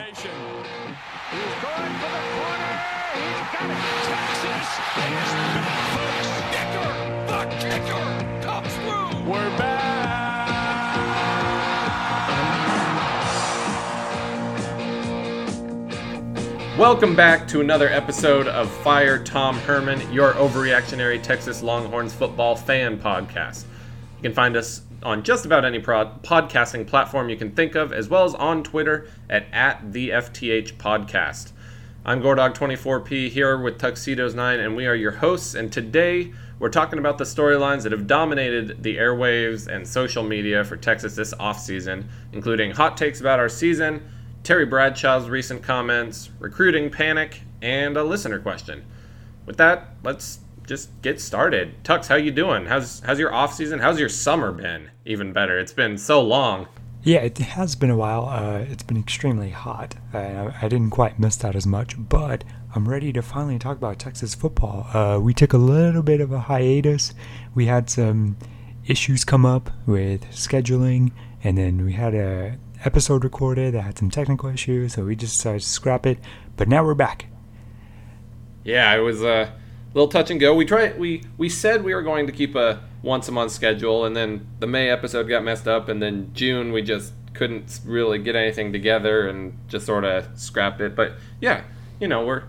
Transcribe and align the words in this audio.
formation. 0.00 0.30
He's 1.30 1.54
going 1.62 1.94
for 1.98 2.10
the 2.10 2.22
corner. 2.34 2.72
He's 3.14 3.40
got 3.52 3.68
it. 3.70 3.76
Texas 4.06 4.44
is. 4.44 5.30
Kicker, 6.50 6.90
the 7.26 7.40
kicker, 7.60 8.08
comes 8.42 8.72
through. 8.76 9.30
We're 9.30 9.58
back. 9.58 9.98
Welcome 16.78 17.14
back 17.14 17.46
to 17.48 17.60
another 17.60 17.88
episode 17.88 18.46
of 18.46 18.70
Fire 18.70 19.22
Tom 19.22 19.58
Herman, 19.58 20.10
your 20.10 20.32
overreactionary 20.32 21.22
Texas 21.22 21.62
Longhorns 21.62 22.14
football 22.14 22.56
fan 22.56 22.98
podcast. 22.98 23.64
You 24.20 24.24
can 24.24 24.34
find 24.34 24.54
us 24.54 24.82
on 25.02 25.22
just 25.22 25.46
about 25.46 25.64
any 25.64 25.80
podcasting 25.80 26.86
platform 26.86 27.30
you 27.30 27.38
can 27.38 27.52
think 27.52 27.74
of, 27.74 27.90
as 27.90 28.10
well 28.10 28.24
as 28.24 28.34
on 28.34 28.62
Twitter 28.62 29.08
at, 29.30 29.46
at 29.50 29.94
the 29.94 30.10
FTH 30.10 30.74
Podcast. 30.74 31.52
I'm 32.04 32.20
Gordog24P 32.20 33.30
here 33.30 33.56
with 33.56 33.78
Tuxedos9, 33.78 34.62
and 34.62 34.76
we 34.76 34.86
are 34.86 34.94
your 34.94 35.12
hosts. 35.12 35.54
And 35.54 35.72
today 35.72 36.34
we're 36.58 36.68
talking 36.68 36.98
about 36.98 37.16
the 37.16 37.24
storylines 37.24 37.84
that 37.84 37.92
have 37.92 38.06
dominated 38.06 38.82
the 38.82 38.98
airwaves 38.98 39.66
and 39.66 39.88
social 39.88 40.22
media 40.22 40.64
for 40.64 40.76
Texas 40.76 41.16
this 41.16 41.32
offseason, 41.32 42.04
including 42.34 42.72
hot 42.72 42.98
takes 42.98 43.22
about 43.22 43.38
our 43.38 43.48
season, 43.48 44.06
Terry 44.42 44.66
Bradshaw's 44.66 45.30
recent 45.30 45.62
comments, 45.62 46.28
recruiting 46.38 46.90
panic, 46.90 47.40
and 47.62 47.96
a 47.96 48.04
listener 48.04 48.38
question. 48.38 48.84
With 49.46 49.56
that, 49.56 49.94
let's 50.04 50.39
just 50.70 51.02
get 51.02 51.20
started. 51.20 51.74
Tux, 51.82 52.06
how 52.06 52.14
you 52.14 52.30
doing? 52.30 52.64
How's 52.64 53.00
how's 53.00 53.18
your 53.18 53.34
off 53.34 53.52
season? 53.52 53.80
How's 53.80 53.98
your 53.98 54.08
summer 54.08 54.52
been? 54.52 54.88
Even 55.04 55.32
better. 55.32 55.58
It's 55.58 55.72
been 55.72 55.98
so 55.98 56.22
long. 56.22 56.68
Yeah, 57.02 57.18
it 57.18 57.36
has 57.38 57.74
been 57.74 57.90
a 57.90 57.96
while. 57.96 58.28
Uh, 58.28 58.58
it's 58.70 58.84
been 58.84 58.96
extremely 58.96 59.50
hot. 59.50 59.96
Uh, 60.14 60.52
I 60.62 60.68
didn't 60.68 60.90
quite 60.90 61.18
miss 61.18 61.34
that 61.38 61.56
as 61.56 61.66
much, 61.66 61.96
but 61.98 62.44
I'm 62.72 62.88
ready 62.88 63.12
to 63.14 63.20
finally 63.20 63.58
talk 63.58 63.78
about 63.78 63.98
Texas 63.98 64.36
football. 64.36 64.86
Uh, 64.96 65.18
we 65.18 65.34
took 65.34 65.52
a 65.52 65.58
little 65.58 66.04
bit 66.04 66.20
of 66.20 66.30
a 66.30 66.38
hiatus. 66.38 67.14
We 67.52 67.66
had 67.66 67.90
some 67.90 68.36
issues 68.86 69.24
come 69.24 69.44
up 69.44 69.72
with 69.86 70.24
scheduling, 70.26 71.10
and 71.42 71.58
then 71.58 71.84
we 71.84 71.94
had 71.94 72.14
a 72.14 72.58
episode 72.84 73.24
recorded 73.24 73.74
that 73.74 73.82
had 73.82 73.98
some 73.98 74.10
technical 74.10 74.48
issues, 74.48 74.92
so 74.92 75.04
we 75.04 75.16
just 75.16 75.36
decided 75.36 75.62
to 75.62 75.68
scrap 75.68 76.06
it. 76.06 76.18
But 76.56 76.68
now 76.68 76.84
we're 76.84 76.94
back. 76.94 77.26
Yeah, 78.62 78.94
it 78.94 79.00
was 79.00 79.24
a 79.24 79.52
little 79.94 80.08
touch 80.08 80.30
and 80.30 80.40
go. 80.40 80.54
We 80.54 80.64
tried. 80.64 80.98
We 80.98 81.24
we 81.36 81.48
said 81.48 81.84
we 81.84 81.94
were 81.94 82.02
going 82.02 82.26
to 82.26 82.32
keep 82.32 82.54
a 82.54 82.82
once 83.02 83.28
a 83.28 83.32
month 83.32 83.52
schedule, 83.52 84.04
and 84.04 84.16
then 84.16 84.46
the 84.58 84.66
May 84.66 84.90
episode 84.90 85.28
got 85.28 85.42
messed 85.42 85.66
up, 85.66 85.88
and 85.88 86.02
then 86.02 86.30
June 86.34 86.72
we 86.72 86.82
just 86.82 87.12
couldn't 87.32 87.80
really 87.84 88.18
get 88.18 88.36
anything 88.36 88.72
together 88.72 89.28
and 89.28 89.56
just 89.68 89.86
sort 89.86 90.04
of 90.04 90.26
scrapped 90.38 90.80
it. 90.80 90.94
But 90.94 91.14
yeah, 91.40 91.62
you 91.98 92.08
know 92.08 92.24
we're 92.24 92.44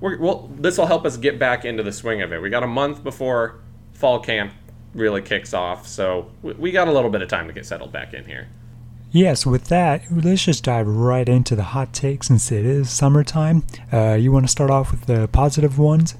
we're 0.00 0.18
well. 0.18 0.50
This 0.54 0.78
will 0.78 0.86
help 0.86 1.04
us 1.04 1.16
get 1.16 1.38
back 1.38 1.64
into 1.64 1.82
the 1.82 1.92
swing 1.92 2.22
of 2.22 2.32
it. 2.32 2.40
We 2.40 2.50
got 2.50 2.62
a 2.62 2.68
month 2.68 3.02
before 3.02 3.60
fall 3.92 4.20
camp 4.20 4.52
really 4.94 5.22
kicks 5.22 5.54
off, 5.54 5.86
so 5.86 6.30
we, 6.42 6.52
we 6.54 6.70
got 6.72 6.88
a 6.88 6.92
little 6.92 7.10
bit 7.10 7.22
of 7.22 7.28
time 7.28 7.46
to 7.46 7.52
get 7.52 7.66
settled 7.66 7.92
back 7.92 8.14
in 8.14 8.24
here. 8.24 8.48
Yes, 9.12 9.46
with 9.46 9.68
that, 9.68 10.02
let's 10.10 10.44
just 10.44 10.64
dive 10.64 10.86
right 10.86 11.26
into 11.26 11.54
the 11.56 11.62
hot 11.62 11.94
takes 11.94 12.26
since 12.26 12.50
it 12.52 12.66
is 12.66 12.90
summertime. 12.90 13.64
Uh, 13.90 14.14
you 14.14 14.32
want 14.32 14.44
to 14.44 14.50
start 14.50 14.68
off 14.68 14.90
with 14.90 15.06
the 15.06 15.28
positive 15.28 15.78
ones? 15.78 16.16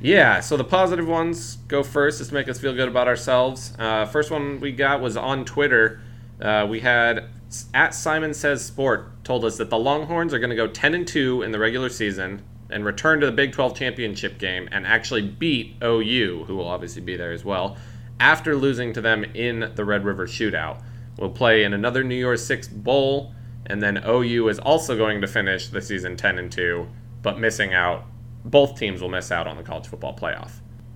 Yeah, 0.00 0.40
so 0.40 0.56
the 0.56 0.64
positive 0.64 1.08
ones 1.08 1.56
go 1.66 1.82
first 1.82 2.18
just 2.18 2.30
to 2.30 2.34
make 2.34 2.48
us 2.48 2.60
feel 2.60 2.72
good 2.72 2.88
about 2.88 3.08
ourselves. 3.08 3.72
Uh, 3.78 4.06
first 4.06 4.30
one 4.30 4.60
we 4.60 4.70
got 4.70 5.00
was 5.00 5.16
on 5.16 5.44
Twitter. 5.44 6.00
Uh, 6.40 6.66
we 6.70 6.80
had 6.80 7.30
at 7.74 7.94
Simon 7.94 8.32
Says 8.32 8.64
Sport 8.64 9.24
told 9.24 9.44
us 9.44 9.56
that 9.56 9.70
the 9.70 9.78
Longhorns 9.78 10.32
are 10.32 10.38
going 10.38 10.50
to 10.50 10.56
go 10.56 10.68
10 10.68 10.94
and 10.94 11.06
2 11.06 11.42
in 11.42 11.50
the 11.50 11.58
regular 11.58 11.88
season 11.88 12.42
and 12.70 12.84
return 12.84 13.18
to 13.20 13.26
the 13.26 13.32
Big 13.32 13.52
12 13.52 13.76
championship 13.76 14.38
game 14.38 14.68
and 14.70 14.86
actually 14.86 15.22
beat 15.22 15.74
OU, 15.82 16.44
who 16.46 16.54
will 16.54 16.68
obviously 16.68 17.02
be 17.02 17.16
there 17.16 17.32
as 17.32 17.44
well, 17.44 17.76
after 18.20 18.54
losing 18.54 18.92
to 18.92 19.00
them 19.00 19.24
in 19.24 19.72
the 19.74 19.84
Red 19.84 20.04
River 20.04 20.26
Shootout. 20.26 20.80
We'll 21.18 21.30
play 21.30 21.64
in 21.64 21.72
another 21.72 22.04
New 22.04 22.14
Year's 22.14 22.44
Six 22.44 22.68
Bowl, 22.68 23.32
and 23.66 23.82
then 23.82 24.04
OU 24.06 24.48
is 24.48 24.58
also 24.60 24.96
going 24.96 25.20
to 25.22 25.26
finish 25.26 25.68
the 25.68 25.82
season 25.82 26.16
10 26.16 26.38
and 26.38 26.52
2, 26.52 26.86
but 27.22 27.40
missing 27.40 27.74
out. 27.74 28.04
Both 28.50 28.78
teams 28.78 29.00
will 29.00 29.08
miss 29.08 29.30
out 29.30 29.46
on 29.46 29.56
the 29.56 29.62
college 29.62 29.86
football 29.86 30.16
playoff. 30.16 30.52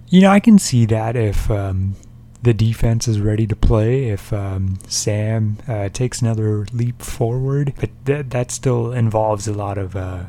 You 0.09 0.21
know, 0.23 0.31
I 0.31 0.41
can 0.41 0.59
see 0.59 0.87
that 0.87 1.17
if 1.17 1.51
um, 1.51 1.97
the 2.43 2.53
defense 2.53 3.09
is 3.09 3.21
ready 3.21 3.47
to 3.47 3.57
play, 3.57 4.09
if 4.09 4.33
um, 4.33 4.79
Sam 4.87 5.59
uh, 5.67 5.89
takes 5.89 6.21
another 6.21 6.67
leap 6.73 7.01
forward, 7.01 7.75
but 7.79 7.91
th- 8.05 8.27
that 8.29 8.51
still 8.51 8.93
involves 8.93 9.47
a 9.49 9.53
lot 9.53 9.79
of, 9.79 9.97
uh, 9.97 10.25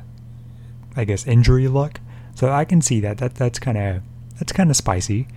I 0.96 1.06
guess, 1.06 1.28
injury 1.28 1.68
luck. 1.68 2.00
So 2.36 2.50
I 2.50 2.66
can 2.66 2.82
see 2.82 3.00
that. 3.02 3.18
That 3.18 3.36
that's 3.36 3.60
kind 3.60 3.78
of 3.78 4.02
that's 4.40 4.52
kind 4.52 4.70
of 4.70 4.76
spicy. 4.76 5.28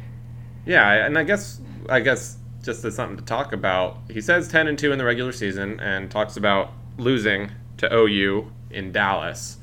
Yeah, 0.65 1.07
and 1.07 1.19
I 1.19 1.25
guess 1.25 1.61
I 1.89 2.01
guess 2.01 2.39
just 2.67 2.85
as 2.85 2.95
something 2.95 3.17
to 3.17 3.25
talk 3.25 3.53
about, 3.53 3.99
he 4.11 4.21
says 4.21 4.49
10 4.49 4.67
and 4.67 4.79
2 4.79 4.93
in 4.93 4.99
the 4.99 5.05
regular 5.05 5.33
season 5.33 5.79
and 5.81 6.11
talks 6.11 6.37
about 6.37 6.73
losing 6.99 7.51
to 7.79 7.95
OU 7.95 8.51
in 8.71 8.93
Dallas. 8.93 9.59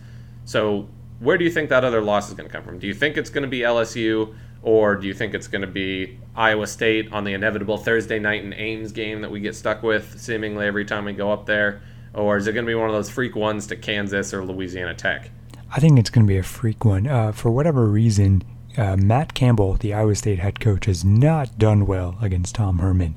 So, 0.46 0.88
where 1.24 1.38
do 1.38 1.46
you 1.46 1.52
think 1.52 1.70
that 1.70 1.84
other 1.84 2.02
loss 2.02 2.28
is 2.28 2.34
going 2.34 2.48
to 2.48 2.54
come 2.54 2.64
from? 2.64 2.80
Do 2.80 2.88
you 2.88 2.94
think 2.94 3.18
it's 3.18 3.30
going 3.30 3.44
to 3.44 3.50
be 3.50 3.60
LSU 3.60 4.36
or 4.62 4.96
do 4.96 5.08
you 5.08 5.14
think 5.14 5.34
it's 5.34 5.48
going 5.48 5.62
to 5.62 5.68
be 5.68 6.20
Iowa 6.36 6.68
State 6.68 7.12
on 7.12 7.24
the 7.24 7.34
inevitable 7.34 7.78
Thursday 7.78 8.20
night 8.20 8.44
in 8.44 8.54
Ames 8.54 8.92
game 8.92 9.22
that 9.22 9.32
we 9.32 9.40
get 9.40 9.56
stuck 9.56 9.84
with 9.84 10.20
seemingly 10.20 10.66
every 10.66 10.86
time 10.86 11.06
we 11.06 11.14
go 11.14 11.32
up 11.32 11.46
there? 11.46 11.82
Or 12.14 12.38
is 12.38 12.48
it 12.48 12.54
going 12.54 12.66
to 12.66 12.70
be 12.70 12.76
one 12.76 12.90
of 12.90 12.96
those 12.96 13.10
freak 13.10 13.36
ones 13.36 13.68
to 13.68 13.76
Kansas 13.76 14.34
or 14.34 14.44
Louisiana 14.46 14.94
Tech? 14.94 15.32
I 15.76 15.80
think 15.80 15.98
it's 15.98 16.10
going 16.10 16.26
to 16.26 16.32
be 16.32 16.38
a 16.38 16.44
freak 16.44 16.86
one. 16.86 17.08
Uh, 17.08 17.32
for 17.32 17.52
whatever 17.52 17.88
reason, 17.88 18.44
uh, 18.78 18.96
Matt 18.96 19.34
Campbell, 19.34 19.74
the 19.74 19.94
Iowa 19.94 20.16
State 20.16 20.40
head 20.40 20.60
coach, 20.60 20.86
has 20.86 21.04
not 21.04 21.58
done 21.58 21.86
well 21.86 22.18
against 22.22 22.56
Tom 22.56 22.80
Herman. 22.80 23.16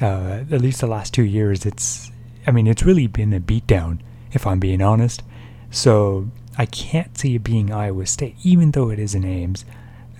Uh, 0.00 0.44
at 0.50 0.60
least 0.60 0.80
the 0.80 0.86
last 0.86 1.14
two 1.14 1.22
years, 1.22 1.64
it's, 1.64 2.10
I 2.46 2.50
mean, 2.50 2.66
it's 2.66 2.82
really 2.82 3.06
been 3.06 3.32
a 3.32 3.40
beatdown, 3.40 4.00
if 4.32 4.46
I'm 4.46 4.58
being 4.58 4.82
honest. 4.82 5.22
So 5.70 6.28
I 6.56 6.66
can't 6.66 7.16
see 7.18 7.34
it 7.34 7.44
being 7.44 7.72
Iowa 7.72 8.06
State, 8.06 8.36
even 8.42 8.70
though 8.70 8.90
it 8.90 8.98
is 8.98 9.14
in 9.14 9.24
Ames. 9.24 9.64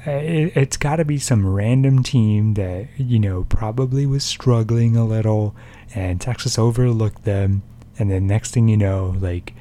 Uh, 0.07 0.11
it, 0.11 0.57
it's 0.57 0.77
got 0.77 0.97
to 0.97 1.05
be 1.05 1.19
some 1.19 1.47
random 1.47 2.03
team 2.03 2.55
that, 2.55 2.89
you 2.97 3.19
know, 3.19 3.45
probably 3.45 4.05
was 4.05 4.25
struggling 4.25 4.97
a 4.97 5.05
little, 5.05 5.55
and 5.95 6.21
Texas 6.21 6.59
overlooked 6.59 7.25
them. 7.25 7.63
And 7.99 8.11
then 8.11 8.27
next 8.27 8.51
thing 8.51 8.69
you 8.69 8.77
know, 8.77 9.15
like, 9.19 9.55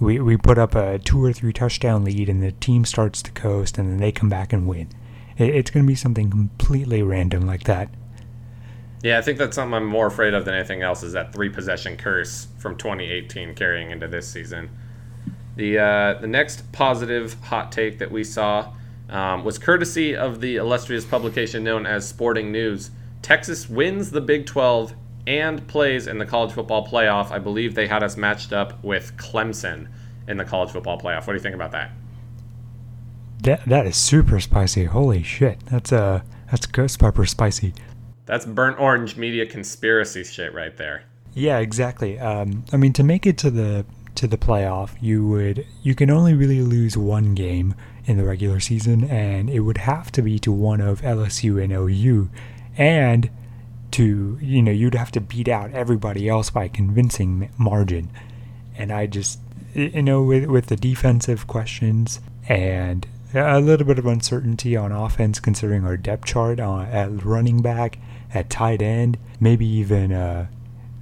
we, 0.00 0.20
we 0.20 0.36
put 0.36 0.58
up 0.58 0.74
a 0.74 0.98
two 0.98 1.22
or 1.22 1.32
three 1.32 1.52
touchdown 1.52 2.04
lead 2.04 2.28
and 2.28 2.42
the 2.42 2.52
team 2.52 2.84
starts 2.84 3.22
to 3.22 3.30
coast 3.32 3.78
and 3.78 3.90
then 3.90 3.98
they 3.98 4.12
come 4.12 4.28
back 4.28 4.52
and 4.52 4.66
win. 4.66 4.88
It, 5.36 5.54
it's 5.54 5.70
going 5.70 5.84
to 5.84 5.88
be 5.88 5.94
something 5.94 6.30
completely 6.30 7.02
random 7.02 7.46
like 7.46 7.64
that. 7.64 7.88
Yeah, 9.02 9.18
I 9.18 9.22
think 9.22 9.38
that's 9.38 9.56
something 9.56 9.74
I'm 9.74 9.86
more 9.86 10.06
afraid 10.06 10.32
of 10.32 10.44
than 10.44 10.54
anything 10.54 10.82
else 10.82 11.02
is 11.02 11.12
that 11.12 11.32
three 11.32 11.50
possession 11.50 11.96
curse 11.96 12.48
from 12.58 12.76
2018 12.76 13.54
carrying 13.54 13.90
into 13.90 14.08
this 14.08 14.26
season. 14.26 14.70
The 15.56 15.78
uh, 15.78 16.14
the 16.20 16.26
next 16.26 16.70
positive 16.72 17.34
hot 17.42 17.70
take 17.70 17.98
that 17.98 18.10
we 18.10 18.24
saw 18.24 18.72
um, 19.08 19.44
was 19.44 19.58
courtesy 19.58 20.16
of 20.16 20.40
the 20.40 20.56
illustrious 20.56 21.04
publication 21.04 21.62
known 21.62 21.86
as 21.86 22.08
Sporting 22.08 22.50
News. 22.50 22.90
Texas 23.22 23.68
wins 23.68 24.10
the 24.10 24.20
Big 24.20 24.46
12 24.46 24.94
and 25.26 25.66
plays 25.66 26.06
in 26.06 26.18
the 26.18 26.26
college 26.26 26.52
football 26.52 26.86
playoff. 26.86 27.30
I 27.30 27.38
believe 27.38 27.74
they 27.74 27.86
had 27.86 28.02
us 28.02 28.16
matched 28.16 28.52
up 28.52 28.82
with 28.84 29.16
Clemson 29.16 29.88
in 30.28 30.36
the 30.36 30.44
college 30.44 30.70
football 30.70 30.98
playoff. 30.98 31.26
What 31.26 31.28
do 31.28 31.34
you 31.34 31.40
think 31.40 31.54
about 31.54 31.72
that? 31.72 31.90
That 33.42 33.64
that 33.66 33.86
is 33.86 33.96
super 33.96 34.40
spicy. 34.40 34.84
Holy 34.84 35.22
shit. 35.22 35.60
That's 35.66 35.92
uh 35.92 36.22
that's 36.50 36.66
ghost 36.66 36.98
pepper 36.98 37.26
spicy. 37.26 37.74
That's 38.26 38.46
burnt 38.46 38.80
orange 38.80 39.16
media 39.16 39.44
conspiracy 39.44 40.24
shit 40.24 40.54
right 40.54 40.76
there. 40.76 41.04
Yeah, 41.34 41.58
exactly. 41.58 42.18
Um, 42.18 42.64
I 42.72 42.76
mean, 42.76 42.92
to 42.94 43.02
make 43.02 43.26
it 43.26 43.36
to 43.38 43.50
the 43.50 43.84
to 44.16 44.26
the 44.26 44.36
playoff, 44.36 44.90
you 45.00 45.26
would 45.26 45.66
you 45.82 45.94
can 45.94 46.10
only 46.10 46.34
really 46.34 46.60
lose 46.60 46.96
one 46.96 47.34
game 47.34 47.74
in 48.06 48.16
the 48.16 48.24
regular 48.24 48.60
season, 48.60 49.04
and 49.04 49.50
it 49.50 49.60
would 49.60 49.78
have 49.78 50.12
to 50.12 50.22
be 50.22 50.38
to 50.40 50.52
one 50.52 50.80
of 50.80 51.02
LSU 51.02 51.62
and 51.62 51.72
OU, 51.72 52.30
and 52.76 53.30
to 53.92 54.38
you 54.40 54.62
know 54.62 54.72
you'd 54.72 54.94
have 54.94 55.12
to 55.12 55.20
beat 55.20 55.48
out 55.48 55.72
everybody 55.72 56.28
else 56.28 56.50
by 56.50 56.64
a 56.64 56.68
convincing 56.68 57.50
margin, 57.56 58.10
and 58.76 58.92
I 58.92 59.06
just 59.06 59.40
you 59.74 60.02
know 60.02 60.22
with 60.22 60.46
with 60.46 60.66
the 60.66 60.76
defensive 60.76 61.46
questions 61.46 62.20
and 62.48 63.06
a 63.34 63.60
little 63.60 63.86
bit 63.86 63.98
of 63.98 64.06
uncertainty 64.06 64.76
on 64.76 64.92
offense 64.92 65.40
considering 65.40 65.84
our 65.84 65.96
depth 65.96 66.24
chart 66.24 66.60
on, 66.60 66.86
at 66.86 67.24
running 67.24 67.62
back, 67.62 67.98
at 68.32 68.48
tight 68.48 68.80
end, 68.80 69.18
maybe 69.40 69.66
even 69.66 70.12
a 70.12 70.48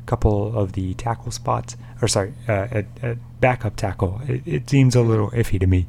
couple 0.06 0.56
of 0.58 0.73
the 0.73 0.94
tackle 0.94 1.31
spots, 1.31 1.76
or 2.03 2.09
sorry, 2.09 2.35
uh, 2.49 2.69
at, 2.71 2.87
at 3.03 3.19
backup 3.41 3.77
tackle. 3.77 4.21
It, 4.29 4.43
it 4.47 4.71
seems 4.71 4.95
a 4.95 5.03
little 5.03 5.31
iffy 5.31 5.59
to 5.61 5.67
me. 5.67 5.87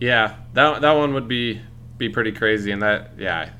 Yeah, 0.00 0.36
that 0.54 0.80
that 0.82 0.92
one 0.92 1.14
would 1.14 1.28
be 1.28 1.60
be 1.98 2.08
pretty 2.08 2.32
crazy, 2.32 2.72
and 2.72 2.82
that 2.82 3.12
yeah, 3.18 3.50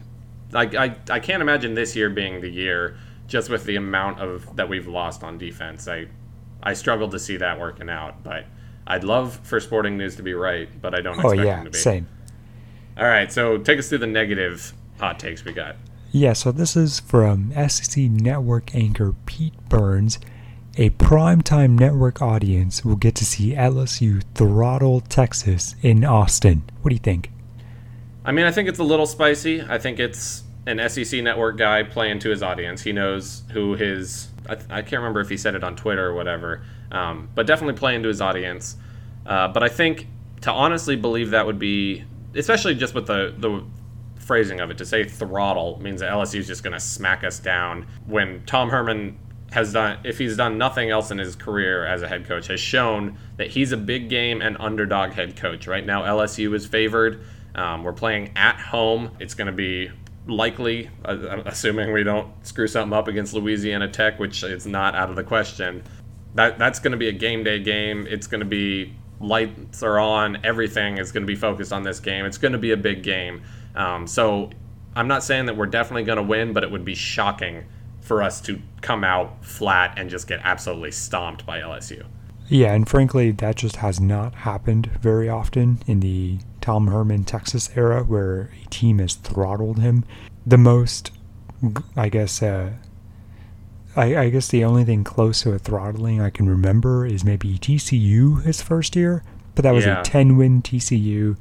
I, 0.55 0.63
I 0.63 0.97
I 1.11 1.21
can't 1.21 1.43
imagine 1.43 1.75
this 1.75 1.95
year 1.95 2.11
being 2.11 2.41
the 2.41 2.49
year 2.51 2.97
just 3.29 3.49
with 3.51 3.65
the 3.65 3.77
amount 3.77 4.21
of 4.21 4.57
that 4.57 4.69
we've 4.69 4.89
lost 4.89 5.23
on 5.23 5.39
defense. 5.39 5.87
I 5.87 6.07
I 6.63 6.75
struggle 6.75 7.09
to 7.11 7.19
see 7.19 7.37
that 7.39 7.61
working 7.61 7.89
out. 7.89 8.23
But 8.25 8.47
I'd 8.87 9.05
love 9.05 9.39
for 9.45 9.61
Sporting 9.61 9.97
News 9.97 10.17
to 10.17 10.23
be 10.23 10.35
right, 10.35 10.69
but 10.81 10.95
I 10.95 11.01
don't 11.01 11.21
Oh 11.23 11.31
expect 11.31 11.47
yeah, 11.47 11.57
them 11.57 11.65
to 11.65 11.71
be. 11.71 11.79
same. 11.79 12.09
All 12.97 13.05
right, 13.07 13.33
so 13.33 13.59
take 13.59 13.79
us 13.79 13.89
through 13.89 13.99
the 13.99 14.07
negative 14.07 14.75
hot 14.99 15.19
takes 15.19 15.45
we 15.45 15.53
got. 15.53 15.77
Yeah, 16.11 16.35
so 16.35 16.53
this 16.53 16.77
is 16.77 17.01
from 17.01 17.53
SEC 17.69 18.05
Network 18.05 18.75
anchor 18.75 19.15
Pete 19.25 19.55
Burns. 19.69 20.19
A 20.79 20.89
primetime 20.89 21.79
network 21.79 22.23
audience 22.23 22.83
will 22.83 22.97
get 22.97 23.15
to 23.17 23.27
see 23.27 23.53
LSU 23.53 24.23
throttle 24.35 25.03
Texas 25.03 25.77
in 25.83 26.03
Austin. 26.03 26.63
What 26.81 26.89
do 26.89 26.95
you 26.95 26.99
think? 26.99 27.31
I 28.25 28.33
mean, 28.33 28.47
I 28.47 28.53
think 28.53 28.71
it's 28.71 28.79
a 28.79 28.85
little 28.85 29.05
spicy. 29.05 29.61
I 29.61 29.77
think 29.77 30.01
it's 30.01 30.45
an 30.65 30.81
SEC 30.89 31.23
network 31.23 31.59
guy 31.59 31.83
playing 31.83 32.21
to 32.21 32.31
his 32.31 32.43
audience. 32.43 32.81
He 32.81 32.93
knows 32.93 33.43
who 33.53 33.75
his. 33.75 34.29
I, 34.49 34.55
I 34.71 34.81
can't 34.81 35.03
remember 35.03 35.21
if 35.21 35.29
he 35.29 35.37
said 35.37 35.55
it 35.55 35.63
on 35.63 35.77
Twitter 35.77 36.07
or 36.07 36.15
whatever, 36.15 36.65
um, 36.91 37.29
but 37.35 37.47
definitely 37.47 37.79
playing 37.79 38.03
to 38.05 38.09
his 38.09 38.23
audience. 38.23 38.77
Uh, 39.27 39.49
but 39.49 39.63
I 39.63 39.69
think 39.69 40.07
to 40.41 40.51
honestly 40.51 40.97
believe 40.97 41.31
that 41.31 41.45
would 41.45 41.59
be, 41.59 42.03
especially 42.35 42.75
just 42.77 42.95
with 42.95 43.07
the 43.09 43.35
the 43.37 43.63
phrasing 44.25 44.61
of 44.61 44.71
it, 44.71 44.79
to 44.79 44.87
say 44.87 45.05
throttle 45.05 45.79
means 45.83 46.01
that 46.01 46.11
LSU 46.11 46.39
is 46.39 46.47
just 46.47 46.63
going 46.63 46.73
to 46.73 46.81
smack 46.81 47.25
us 47.25 47.39
down. 47.39 47.87
When 48.07 48.43
Tom 48.47 48.71
Herman 48.71 49.19
has 49.53 49.73
done, 49.73 49.99
if 50.05 50.19
he's 50.19 50.37
done 50.37 50.59
nothing 50.59 50.91
else 50.91 51.11
in 51.11 51.19
his 51.19 51.37
career 51.37 51.87
as 51.87 52.03
a 52.03 52.09
head 52.09 52.27
coach, 52.27 52.47
has 52.49 52.59
shown 52.59 53.19
that 53.37 53.49
he's 53.49 53.73
a 53.73 53.77
big 53.77 54.09
game 54.09 54.41
and 54.41 54.57
underdog 54.59 55.13
head 55.13 55.37
coach. 55.37 55.67
Right 55.67 55.85
now, 55.85 56.03
LSU 56.03 56.55
is 56.55 56.67
favored. 56.67 57.25
Um, 57.55 57.85
we're 57.85 57.93
playing 57.93 58.33
at 58.35 58.59
home. 58.59 59.11
It's 59.21 59.35
going 59.35 59.47
to 59.47 59.53
be 59.53 59.91
likely, 60.27 60.89
uh, 61.05 61.43
assuming 61.45 61.93
we 61.93 62.03
don't 62.03 62.31
screw 62.47 62.67
something 62.67 62.97
up 62.97 63.09
against 63.09 63.35
Louisiana 63.35 63.89
Tech, 63.89 64.19
which 64.19 64.43
is 64.43 64.67
not 64.67 64.95
out 64.95 65.11
of 65.11 65.17
the 65.17 65.25
question. 65.25 65.83
That 66.35 66.59
that's 66.59 66.79
going 66.79 66.93
to 66.93 66.99
be 66.99 67.09
a 67.09 67.13
game 67.13 67.45
day 67.45 67.59
game. 67.59 68.07
It's 68.09 68.27
going 68.27 68.41
to 68.41 68.47
be 68.47 68.95
lights 69.21 69.83
are 69.83 69.99
on. 69.99 70.45
Everything 70.45 70.97
is 70.97 71.13
going 71.13 71.25
to 71.25 71.27
be 71.27 71.37
focused 71.37 71.73
on 71.73 71.83
this 71.83 72.01
game. 72.01 72.25
It's 72.25 72.39
going 72.39 72.53
to 72.53 72.59
be 72.59 72.73
a 72.73 72.77
big 72.77 73.03
game. 73.03 73.43
Um, 73.75 74.07
so 74.07 74.51
I'm 74.97 75.09
not 75.09 75.23
saying 75.23 75.47
that 75.47 75.57
we're 75.57 75.67
definitely 75.67 76.05
going 76.05 76.17
to 76.17 76.23
win, 76.23 76.55
but 76.55 76.65
it 76.65 76.71
would 76.71 76.85
be 76.85 76.95
shocking 76.95 77.65
for 78.13 78.23
us 78.23 78.43
to 78.43 78.61
come 78.83 79.05
out 79.05 79.43
flat 79.43 79.95
and 79.99 80.11
just 80.11 80.29
get 80.29 80.39
absolutely 80.45 80.91
stomped 80.93 81.47
by 81.47 81.61
LSU. 81.61 82.05
Yeah, 82.47 82.75
and 82.75 82.87
frankly, 82.87 83.31
that 83.31 83.57
just 83.57 83.77
has 83.77 84.01
not 84.01 84.35
happened 84.35 84.91
very 85.01 85.31
often 85.31 85.79
in 85.87 86.01
the 86.01 86.41
Tom 86.61 86.89
Herman 86.89 87.25
Texas 87.25 87.71
era 87.75 88.03
where 88.03 88.51
a 88.63 88.69
team 88.69 88.99
has 88.99 89.15
throttled 89.15 89.79
him. 89.79 90.05
The 90.47 90.59
most, 90.59 91.11
I 91.97 92.11
guess, 92.11 92.43
uh, 92.43 92.73
I, 93.97 94.15
I 94.17 94.29
guess 94.29 94.49
the 94.49 94.63
only 94.63 94.85
thing 94.85 95.05
close 95.05 95.41
to 95.43 95.53
a 95.53 95.59
throttling 95.59 96.21
I 96.21 96.29
can 96.29 96.51
remember 96.51 97.07
is 97.07 97.25
maybe 97.25 97.59
TCU 97.59 98.43
his 98.43 98.61
first 98.61 98.95
year, 98.95 99.25
but 99.55 99.63
that 99.63 99.73
was 99.73 99.87
Yeah. 99.87 100.03
a 100.03 100.05
10 100.05 100.37
win 100.37 100.61
TCU, 100.61 101.39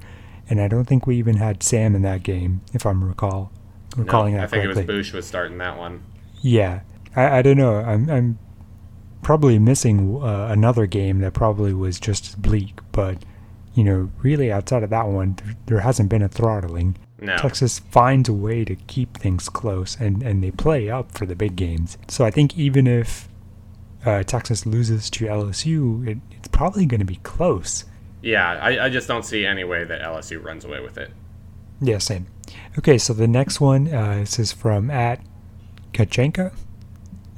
and 0.49 0.61
I 0.61 0.69
don't 0.69 0.85
think 0.85 1.05
we 1.05 1.17
even 1.17 1.35
had 1.35 1.63
Sam 1.63 1.95
in 1.95 2.01
that 2.03 2.23
game, 2.23 2.61
if 2.71 2.85
I'm 2.85 3.03
recall 3.03 3.51
recalling 3.97 4.35
No, 4.35 4.39
that 4.39 4.45
I 4.45 4.47
think 4.47 4.63
correctly. 4.63 4.83
it 4.83 4.87
was 4.97 5.07
Boosh 5.09 5.13
was 5.13 5.25
starting 5.27 5.57
that 5.57 5.77
one. 5.77 6.03
Yeah, 6.41 6.81
I, 7.15 7.39
I 7.39 7.41
don't 7.41 7.57
know. 7.57 7.75
I'm 7.75 8.09
I'm 8.09 8.39
probably 9.21 9.59
missing 9.59 10.21
uh, 10.21 10.47
another 10.49 10.85
game 10.87 11.19
that 11.19 11.33
probably 11.33 11.73
was 11.73 11.99
just 11.99 12.29
as 12.29 12.35
bleak, 12.35 12.79
but 12.91 13.23
you 13.73 13.83
know, 13.83 14.11
really 14.21 14.51
outside 14.51 14.83
of 14.83 14.89
that 14.89 15.07
one, 15.07 15.35
there, 15.43 15.55
there 15.67 15.79
hasn't 15.79 16.09
been 16.09 16.21
a 16.21 16.27
throttling. 16.27 16.97
No. 17.19 17.37
Texas 17.37 17.79
finds 17.79 18.27
a 18.27 18.33
way 18.33 18.65
to 18.65 18.75
keep 18.75 19.17
things 19.17 19.47
close, 19.47 19.95
and 19.99 20.23
and 20.23 20.43
they 20.43 20.51
play 20.51 20.89
up 20.89 21.11
for 21.11 21.25
the 21.25 21.35
big 21.35 21.55
games. 21.55 21.97
So 22.07 22.25
I 22.25 22.31
think 22.31 22.57
even 22.57 22.87
if 22.87 23.29
uh, 24.05 24.23
Texas 24.23 24.65
loses 24.65 25.09
to 25.11 25.25
LSU, 25.25 26.07
it, 26.07 26.17
it's 26.31 26.47
probably 26.47 26.85
going 26.85 26.99
to 26.99 27.05
be 27.05 27.17
close. 27.17 27.85
Yeah, 28.23 28.53
I, 28.53 28.85
I 28.85 28.89
just 28.89 29.07
don't 29.07 29.25
see 29.25 29.45
any 29.45 29.63
way 29.63 29.83
that 29.83 30.01
LSU 30.01 30.43
runs 30.43 30.65
away 30.65 30.79
with 30.79 30.97
it. 30.97 31.11
Yeah, 31.79 31.97
same. 31.97 32.27
Okay, 32.77 32.97
so 32.97 33.13
the 33.13 33.27
next 33.27 33.59
one, 33.59 33.91
uh, 33.91 34.15
this 34.19 34.37
is 34.37 34.51
from 34.51 34.91
at 34.91 35.19
Kachenka. 35.93 36.53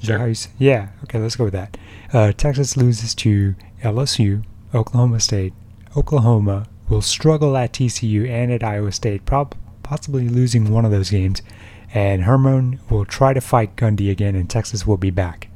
Is 0.02 0.08
that 0.10 0.20
how 0.20 0.26
you 0.26 0.32
s- 0.32 0.50
yeah, 0.60 0.90
okay, 1.06 1.20
let's 1.20 1.36
go 1.36 1.46
with 1.46 1.54
that. 1.54 1.78
Uh, 2.12 2.32
Texas 2.34 2.76
loses 2.76 3.16
to 3.16 3.56
LSU, 3.82 4.44
Oklahoma 4.74 5.20
State. 5.20 5.54
Oklahoma 5.96 6.68
will 6.90 7.02
struggle 7.02 7.56
at 7.56 7.72
TCU 7.74 8.28
and 8.30 8.52
at 8.52 8.64
Iowa 8.64 8.92
State, 8.92 9.26
prob- 9.26 9.56
possibly 9.82 10.28
losing 10.28 10.72
one 10.72 10.86
of 10.86 10.92
those 10.92 11.10
games. 11.10 11.42
And 11.94 12.24
Herman 12.24 12.80
will 12.90 13.06
try 13.06 13.34
to 13.34 13.42
fight 13.42 13.76
Gundy 13.76 14.10
again, 14.10 14.36
and 14.36 14.50
Texas 14.50 14.86
will 14.88 14.98
be 14.98 15.12
back. 15.12 15.48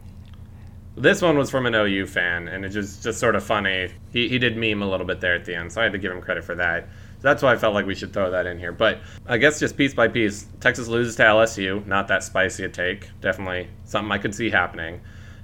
This 0.96 1.22
one 1.22 1.38
was 1.38 1.50
from 1.52 1.66
an 1.66 1.76
OU 1.76 2.06
fan, 2.08 2.48
and 2.48 2.64
it's 2.66 2.74
just 2.74 3.04
just 3.04 3.20
sort 3.20 3.36
of 3.36 3.44
funny. 3.44 3.90
He, 4.12 4.28
he 4.30 4.40
did 4.40 4.56
meme 4.58 4.82
a 4.82 4.90
little 4.90 5.06
bit 5.06 5.20
there 5.22 5.36
at 5.36 5.46
the 5.46 5.56
end, 5.56 5.72
so 5.72 5.82
I 5.82 5.84
had 5.86 5.94
to 5.94 6.00
give 6.00 6.12
him 6.12 6.22
credit 6.22 6.44
for 6.44 6.56
that. 6.56 6.88
That's 7.22 7.42
why 7.42 7.54
I 7.54 7.58
felt 7.58 7.74
like 7.74 7.86
we 7.86 7.96
should 7.96 8.14
throw 8.14 8.32
that 8.32 8.46
in 8.46 8.60
here. 8.60 8.72
But 8.72 9.00
I 9.26 9.38
guess 9.38 9.60
just 9.60 9.76
piece 9.76 9.94
by 9.94 10.08
piece, 10.08 10.46
Texas 10.60 10.88
loses 10.88 11.16
to 11.16 11.24
LSU. 11.24 11.86
Not 11.86 12.08
that 12.10 12.24
spicy 12.24 12.64
a 12.64 12.70
take. 12.70 13.10
Definitely 13.22 13.70
something 13.86 14.12
I 14.12 14.18
could 14.18 14.36
see 14.36 14.50
happening. 14.50 15.02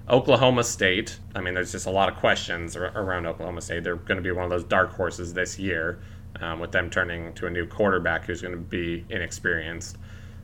Oklahoma 0.09 0.63
State. 0.63 1.17
I 1.33 1.41
mean, 1.41 1.53
there's 1.53 1.71
just 1.71 1.87
a 1.87 1.91
lot 1.91 2.09
of 2.09 2.17
questions 2.17 2.75
around 2.75 3.25
Oklahoma 3.25 3.61
State. 3.61 3.83
They're 3.83 3.95
going 3.95 4.17
to 4.17 4.21
be 4.21 4.31
one 4.31 4.43
of 4.43 4.49
those 4.49 4.65
dark 4.65 4.91
horses 4.91 5.33
this 5.33 5.57
year, 5.57 5.99
um, 6.41 6.59
with 6.59 6.71
them 6.71 6.89
turning 6.89 7.33
to 7.35 7.47
a 7.47 7.49
new 7.49 7.65
quarterback 7.65 8.25
who's 8.25 8.41
going 8.41 8.53
to 8.53 8.59
be 8.59 9.05
inexperienced. 9.09 9.97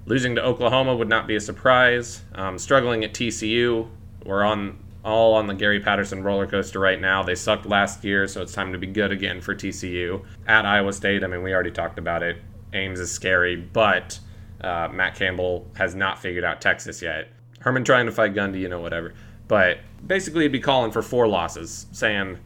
Losing 0.06 0.36
to 0.36 0.44
Oklahoma 0.44 0.96
would 0.96 1.10
not 1.10 1.28
be 1.28 1.36
a 1.36 1.42
surprise. 1.42 2.22
Um, 2.34 2.58
struggling 2.58 3.04
at 3.04 3.14
TCU, 3.14 3.90
we're 4.26 4.44
on 4.44 4.78
all 5.04 5.34
on 5.34 5.48
the 5.48 5.54
Gary 5.54 5.80
Patterson 5.80 6.24
roller 6.24 6.48
coaster 6.48 6.80
right 6.80 7.00
now. 7.00 7.24
They 7.24 7.36
sucked 7.36 7.66
last 7.66 8.04
year, 8.04 8.28
so 8.28 8.42
it's 8.42 8.54
time 8.54 8.72
to 8.74 8.78
be 8.78 8.88
good 8.88 9.12
again 9.12 9.42
for 9.42 9.56
TCU. 9.56 10.24
At 10.48 10.66
Iowa 10.66 10.94
State, 10.94 11.24
I 11.24 11.28
mean, 11.28 11.44
we 11.44 11.54
already 11.54 11.72
talked 11.72 11.98
about 11.98 12.24
it. 12.24 12.38
Ames 12.74 13.00
is 13.00 13.12
scary, 13.12 13.56
but 13.56 14.20
uh, 14.62 14.90
Matt 14.92 15.16
Campbell 15.16 15.68
has 15.76 15.96
not 15.96 16.20
figured 16.20 16.44
out 16.44 16.62
Texas 16.62 17.02
yet. 17.02 17.30
Herman 17.62 17.84
trying 17.84 18.06
to 18.06 18.12
fight 18.12 18.34
Gundy, 18.34 18.60
you 18.60 18.70
know, 18.70 18.80
whatever. 18.80 19.14
But 19.48 19.80
basically, 20.06 20.44
he'd 20.44 20.52
be 20.52 20.60
calling 20.60 20.92
for 20.92 21.02
four 21.02 21.28
losses, 21.28 21.88
saying 21.92 22.38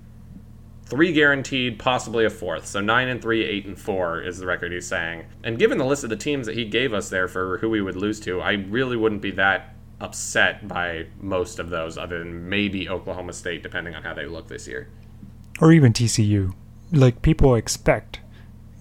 three 0.86 1.12
guaranteed, 1.12 1.80
possibly 1.80 2.24
a 2.26 2.30
fourth. 2.30 2.66
So 2.68 2.80
nine 2.80 3.08
and 3.08 3.22
three, 3.22 3.44
eight 3.44 3.66
and 3.66 3.78
four 3.78 4.22
is 4.22 4.38
the 4.38 4.46
record 4.46 4.72
he's 4.72 4.88
saying. 4.88 5.26
And 5.44 5.60
given 5.60 5.78
the 5.78 5.86
list 5.86 6.04
of 6.04 6.10
the 6.10 6.16
teams 6.16 6.46
that 6.46 6.56
he 6.56 6.66
gave 6.66 6.94
us 6.94 7.10
there 7.10 7.28
for 7.28 7.58
who 7.58 7.70
we 7.70 7.82
would 7.82 7.96
lose 7.96 8.20
to, 8.22 8.42
I 8.42 8.54
really 8.54 8.96
wouldn't 8.96 9.22
be 9.22 9.32
that 9.32 9.76
upset 10.04 10.68
by 10.68 11.08
most 11.20 11.60
of 11.60 11.70
those, 11.70 11.98
other 11.98 12.20
than 12.20 12.50
maybe 12.50 12.90
Oklahoma 12.90 13.34
State, 13.34 13.64
depending 13.64 13.96
on 13.96 14.04
how 14.04 14.14
they 14.14 14.26
look 14.26 14.48
this 14.50 14.68
year. 14.68 14.90
Or 15.62 15.72
even 15.72 15.94
TCU. 15.94 16.54
Like, 16.92 17.22
people 17.22 17.56
expect 17.56 18.20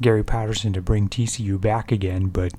Gary 0.00 0.24
Patterson 0.24 0.72
to 0.72 0.82
bring 0.82 1.08
TCU 1.08 1.60
back 1.60 1.92
again, 1.92 2.26
but, 2.26 2.52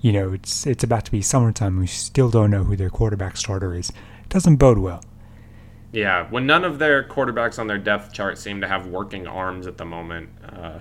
you 0.00 0.12
know, 0.12 0.32
it's, 0.32 0.66
it's 0.66 0.82
about 0.82 1.04
to 1.06 1.12
be 1.12 1.22
summertime. 1.22 1.78
We 1.78 1.86
still 1.86 2.28
don't 2.28 2.50
know 2.50 2.64
who 2.64 2.76
their 2.76 2.90
quarterback 2.90 3.36
starter 3.36 3.74
is. 3.74 3.90
It 3.90 4.28
doesn't 4.28 4.56
bode 4.56 4.78
well. 4.78 5.02
Yeah, 5.92 6.26
when 6.30 6.46
none 6.46 6.64
of 6.64 6.78
their 6.78 7.04
quarterbacks 7.04 7.58
on 7.58 7.66
their 7.66 7.78
depth 7.78 8.12
chart 8.12 8.38
seem 8.38 8.62
to 8.62 8.68
have 8.68 8.86
working 8.86 9.26
arms 9.26 9.66
at 9.66 9.76
the 9.76 9.84
moment, 9.84 10.30
uh, 10.44 10.80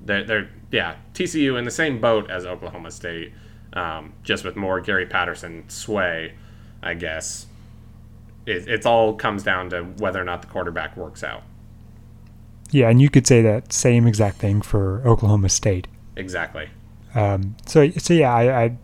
they're, 0.00 0.24
they're 0.24 0.50
yeah 0.70 0.94
TCU 1.12 1.58
in 1.58 1.64
the 1.64 1.70
same 1.70 2.00
boat 2.00 2.30
as 2.30 2.46
Oklahoma 2.46 2.92
State, 2.92 3.32
um, 3.72 4.12
just 4.22 4.44
with 4.44 4.56
more 4.56 4.80
Gary 4.80 5.06
Patterson 5.06 5.68
sway, 5.68 6.34
I 6.82 6.94
guess. 6.94 7.46
It, 8.46 8.68
it's 8.68 8.86
all 8.86 9.14
comes 9.14 9.42
down 9.42 9.70
to 9.70 9.82
whether 9.82 10.20
or 10.20 10.24
not 10.24 10.42
the 10.42 10.48
quarterback 10.48 10.96
works 10.96 11.22
out. 11.22 11.42
Yeah, 12.70 12.90
and 12.90 13.00
you 13.00 13.08
could 13.08 13.26
say 13.26 13.42
that 13.42 13.72
same 13.72 14.06
exact 14.06 14.38
thing 14.38 14.60
for 14.60 15.02
Oklahoma 15.06 15.48
State. 15.48 15.86
Exactly. 16.16 16.68
Um, 17.14 17.56
so, 17.66 17.90
so 17.92 18.12
yeah, 18.12 18.34
I, 18.34 18.76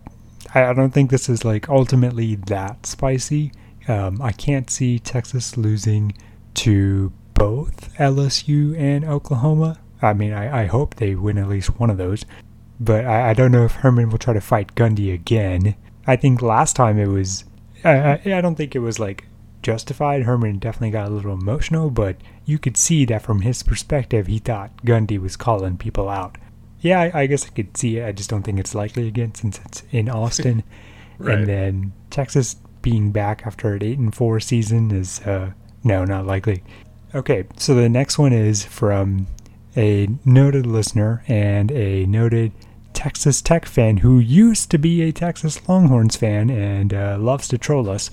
I, 0.54 0.70
I 0.70 0.72
don't 0.72 0.90
think 0.90 1.10
this 1.10 1.28
is 1.28 1.44
like 1.44 1.68
ultimately 1.68 2.36
that 2.36 2.86
spicy. 2.86 3.52
Um, 3.88 4.22
I 4.22 4.32
can't 4.32 4.70
see 4.70 4.98
Texas 4.98 5.56
losing 5.56 6.14
to 6.54 7.12
both 7.34 7.94
LSU 7.98 8.78
and 8.78 9.04
Oklahoma. 9.04 9.78
I 10.00 10.14
mean, 10.14 10.32
I, 10.32 10.62
I 10.62 10.66
hope 10.66 10.94
they 10.94 11.14
win 11.14 11.36
at 11.38 11.48
least 11.48 11.78
one 11.78 11.90
of 11.90 11.98
those, 11.98 12.24
but 12.80 13.04
I, 13.04 13.30
I 13.30 13.34
don't 13.34 13.52
know 13.52 13.64
if 13.64 13.72
Herman 13.72 14.10
will 14.10 14.18
try 14.18 14.34
to 14.34 14.40
fight 14.40 14.74
Gundy 14.74 15.12
again. 15.12 15.76
I 16.06 16.16
think 16.16 16.42
last 16.42 16.76
time 16.76 16.98
it 16.98 17.08
was, 17.08 17.44
I, 17.84 18.20
I, 18.24 18.40
don't 18.40 18.56
think 18.56 18.74
it 18.74 18.80
was 18.80 18.98
like 18.98 19.26
justified. 19.62 20.22
Herman 20.22 20.58
definitely 20.58 20.90
got 20.90 21.08
a 21.08 21.14
little 21.14 21.32
emotional, 21.32 21.90
but 21.90 22.16
you 22.44 22.58
could 22.58 22.76
see 22.76 23.04
that 23.06 23.22
from 23.22 23.40
his 23.40 23.62
perspective, 23.62 24.26
he 24.26 24.38
thought 24.38 24.84
Gundy 24.84 25.18
was 25.20 25.36
calling 25.36 25.78
people 25.78 26.08
out. 26.08 26.36
Yeah, 26.80 27.00
I, 27.00 27.22
I 27.22 27.26
guess 27.26 27.46
I 27.46 27.50
could 27.50 27.76
see 27.76 27.98
it. 27.98 28.06
I 28.06 28.12
just 28.12 28.28
don't 28.28 28.42
think 28.42 28.58
it's 28.58 28.74
likely 28.74 29.08
again 29.08 29.34
since 29.34 29.58
it's 29.64 29.82
in 29.90 30.08
Austin. 30.10 30.62
Right. 31.18 31.38
And 31.38 31.46
then 31.46 31.92
Texas 32.10 32.56
being 32.82 33.12
back 33.12 33.46
after 33.46 33.74
an 33.74 33.82
eight 33.82 33.98
and 33.98 34.14
four 34.14 34.40
season 34.40 34.90
is 34.90 35.20
uh, 35.20 35.52
no, 35.82 36.04
not 36.04 36.26
likely. 36.26 36.62
Okay, 37.14 37.44
so 37.56 37.74
the 37.74 37.88
next 37.88 38.18
one 38.18 38.32
is 38.32 38.64
from 38.64 39.26
a 39.76 40.08
noted 40.24 40.66
listener 40.66 41.24
and 41.26 41.70
a 41.72 42.06
noted 42.06 42.52
Texas 42.92 43.42
Tech 43.42 43.66
fan 43.66 43.98
who 43.98 44.18
used 44.18 44.70
to 44.70 44.78
be 44.78 45.02
a 45.02 45.12
Texas 45.12 45.68
Longhorns 45.68 46.16
fan 46.16 46.48
and 46.48 46.94
uh, 46.94 47.16
loves 47.18 47.48
to 47.48 47.58
troll 47.58 47.90
us. 47.90 48.10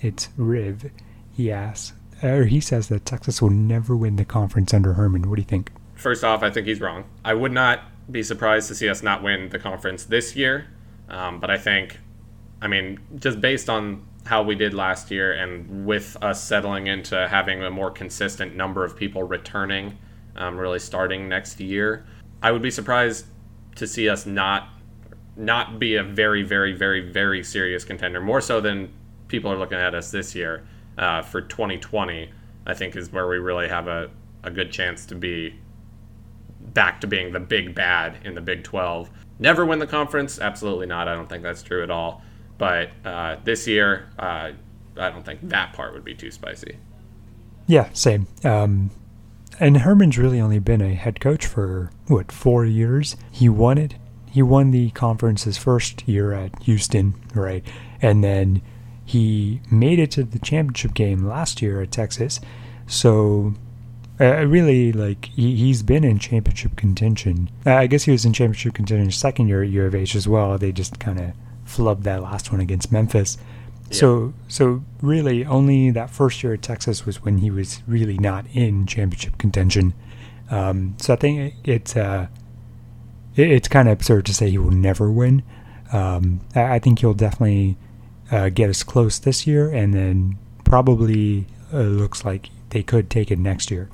It's 0.00 0.28
Riv. 0.36 0.90
He 1.34 1.50
asks, 1.50 1.92
or 2.22 2.44
he 2.44 2.60
says 2.60 2.88
that 2.88 3.04
Texas 3.04 3.42
will 3.42 3.50
never 3.50 3.96
win 3.96 4.16
the 4.16 4.24
conference 4.24 4.72
under 4.72 4.94
Herman. 4.94 5.28
What 5.28 5.36
do 5.36 5.42
you 5.42 5.46
think? 5.46 5.70
First 5.94 6.24
off, 6.24 6.42
I 6.42 6.50
think 6.50 6.66
he's 6.66 6.80
wrong. 6.80 7.04
I 7.24 7.34
would 7.34 7.52
not 7.52 7.80
be 8.10 8.22
surprised 8.22 8.68
to 8.68 8.74
see 8.74 8.88
us 8.88 9.02
not 9.02 9.22
win 9.22 9.48
the 9.48 9.58
conference 9.58 10.04
this 10.04 10.36
year, 10.36 10.68
um, 11.08 11.40
but 11.40 11.50
I 11.50 11.58
think, 11.58 11.98
I 12.62 12.68
mean, 12.68 13.00
just 13.18 13.40
based 13.40 13.68
on 13.68 14.06
how 14.26 14.42
we 14.42 14.54
did 14.54 14.74
last 14.74 15.10
year 15.10 15.32
and 15.32 15.86
with 15.86 16.16
us 16.22 16.42
settling 16.42 16.86
into 16.86 17.28
having 17.28 17.62
a 17.62 17.70
more 17.70 17.90
consistent 17.90 18.54
number 18.54 18.84
of 18.84 18.96
people 18.96 19.22
returning, 19.24 19.98
um, 20.36 20.56
really 20.56 20.78
starting 20.78 21.28
next 21.28 21.60
year, 21.60 22.06
I 22.42 22.52
would 22.52 22.62
be 22.62 22.70
surprised 22.70 23.26
to 23.76 23.86
see 23.86 24.08
us 24.08 24.26
not 24.26 24.68
not 25.38 25.78
be 25.78 25.96
a 25.96 26.02
very, 26.02 26.42
very, 26.42 26.72
very, 26.72 27.12
very 27.12 27.44
serious 27.44 27.84
contender. 27.84 28.22
More 28.22 28.40
so 28.40 28.60
than 28.60 28.90
people 29.28 29.52
are 29.52 29.58
looking 29.58 29.76
at 29.78 29.94
us 29.94 30.10
this 30.10 30.34
year 30.34 30.66
uh, 30.96 31.20
for 31.22 31.42
2020. 31.42 32.30
I 32.66 32.74
think 32.74 32.96
is 32.96 33.12
where 33.12 33.28
we 33.28 33.36
really 33.36 33.68
have 33.68 33.86
a, 33.86 34.10
a 34.42 34.50
good 34.50 34.72
chance 34.72 35.06
to 35.06 35.14
be 35.14 35.54
back 36.72 37.00
to 37.02 37.06
being 37.06 37.32
the 37.32 37.40
big 37.40 37.74
bad 37.74 38.18
in 38.24 38.34
the 38.34 38.40
Big 38.40 38.64
12. 38.64 39.10
Never 39.38 39.64
win 39.64 39.78
the 39.78 39.86
conference? 39.86 40.40
Absolutely 40.40 40.86
not. 40.86 41.08
I 41.08 41.14
don't 41.14 41.28
think 41.28 41.42
that's 41.42 41.62
true 41.62 41.82
at 41.82 41.90
all. 41.90 42.22
But 42.58 42.90
uh, 43.04 43.36
this 43.44 43.66
year, 43.68 44.08
uh, 44.18 44.52
I 44.96 45.10
don't 45.10 45.24
think 45.24 45.40
that 45.48 45.74
part 45.74 45.92
would 45.92 46.04
be 46.04 46.14
too 46.14 46.30
spicy. 46.30 46.78
Yeah, 47.66 47.88
same. 47.92 48.26
Um, 48.44 48.90
and 49.60 49.78
Herman's 49.78 50.18
really 50.18 50.40
only 50.40 50.58
been 50.58 50.80
a 50.80 50.94
head 50.94 51.20
coach 51.20 51.46
for 51.46 51.90
what 52.06 52.32
four 52.32 52.64
years. 52.64 53.16
He 53.30 53.48
won 53.48 53.78
it. 53.78 53.94
He 54.30 54.42
won 54.42 54.70
the 54.70 54.90
conference 54.90 55.44
his 55.44 55.56
first 55.56 56.06
year 56.06 56.32
at 56.32 56.62
Houston, 56.64 57.14
right? 57.34 57.66
And 58.02 58.22
then 58.22 58.60
he 59.04 59.60
made 59.70 59.98
it 59.98 60.10
to 60.12 60.24
the 60.24 60.38
championship 60.38 60.94
game 60.94 61.24
last 61.24 61.62
year 61.62 61.80
at 61.80 61.90
Texas. 61.90 62.40
So 62.86 63.54
uh, 64.20 64.46
really, 64.46 64.92
like 64.92 65.26
he, 65.26 65.56
he's 65.56 65.82
been 65.82 66.04
in 66.04 66.18
championship 66.18 66.76
contention. 66.76 67.50
Uh, 67.64 67.74
I 67.74 67.86
guess 67.86 68.04
he 68.04 68.12
was 68.12 68.24
in 68.24 68.32
championship 68.32 68.74
contention 68.74 69.10
second 69.10 69.48
year 69.48 69.62
at 69.62 69.70
U 69.70 69.84
of 69.84 69.94
H 69.94 70.14
as 70.14 70.28
well. 70.28 70.58
They 70.58 70.72
just 70.72 70.98
kind 70.98 71.18
of 71.20 71.32
flubbed 71.66 72.02
that 72.02 72.22
last 72.22 72.52
one 72.52 72.60
against 72.60 72.92
Memphis. 72.92 73.38
So 73.90 74.34
so 74.48 74.84
really 75.00 75.44
only 75.44 75.90
that 75.90 76.10
first 76.10 76.42
year 76.42 76.54
at 76.54 76.62
Texas 76.62 77.06
was 77.06 77.22
when 77.22 77.38
he 77.38 77.50
was 77.50 77.82
really 77.86 78.18
not 78.18 78.46
in 78.52 78.86
championship 78.86 79.38
contention. 79.38 79.94
Um, 80.50 80.96
so 80.98 81.12
I 81.14 81.16
think 81.16 81.38
it, 81.38 81.70
it's 81.70 81.96
uh, 81.96 82.26
it, 83.36 83.50
it's 83.50 83.68
kind 83.68 83.88
of 83.88 83.92
absurd 83.92 84.26
to 84.26 84.34
say 84.34 84.50
he 84.50 84.58
will 84.58 84.70
never 84.70 85.10
win. 85.10 85.42
Um, 85.92 86.40
I, 86.54 86.74
I, 86.74 86.78
think 86.78 86.98
he'll 86.98 87.14
definitely 87.14 87.76
uh, 88.30 88.48
get 88.48 88.68
us 88.68 88.82
close 88.82 89.20
this 89.20 89.46
year, 89.46 89.70
and 89.70 89.94
then 89.94 90.36
probably 90.64 91.46
uh, 91.72 91.78
looks 91.78 92.24
like 92.24 92.50
they 92.70 92.82
could 92.82 93.08
take 93.08 93.30
it 93.30 93.38
next 93.38 93.70
year. 93.70 93.88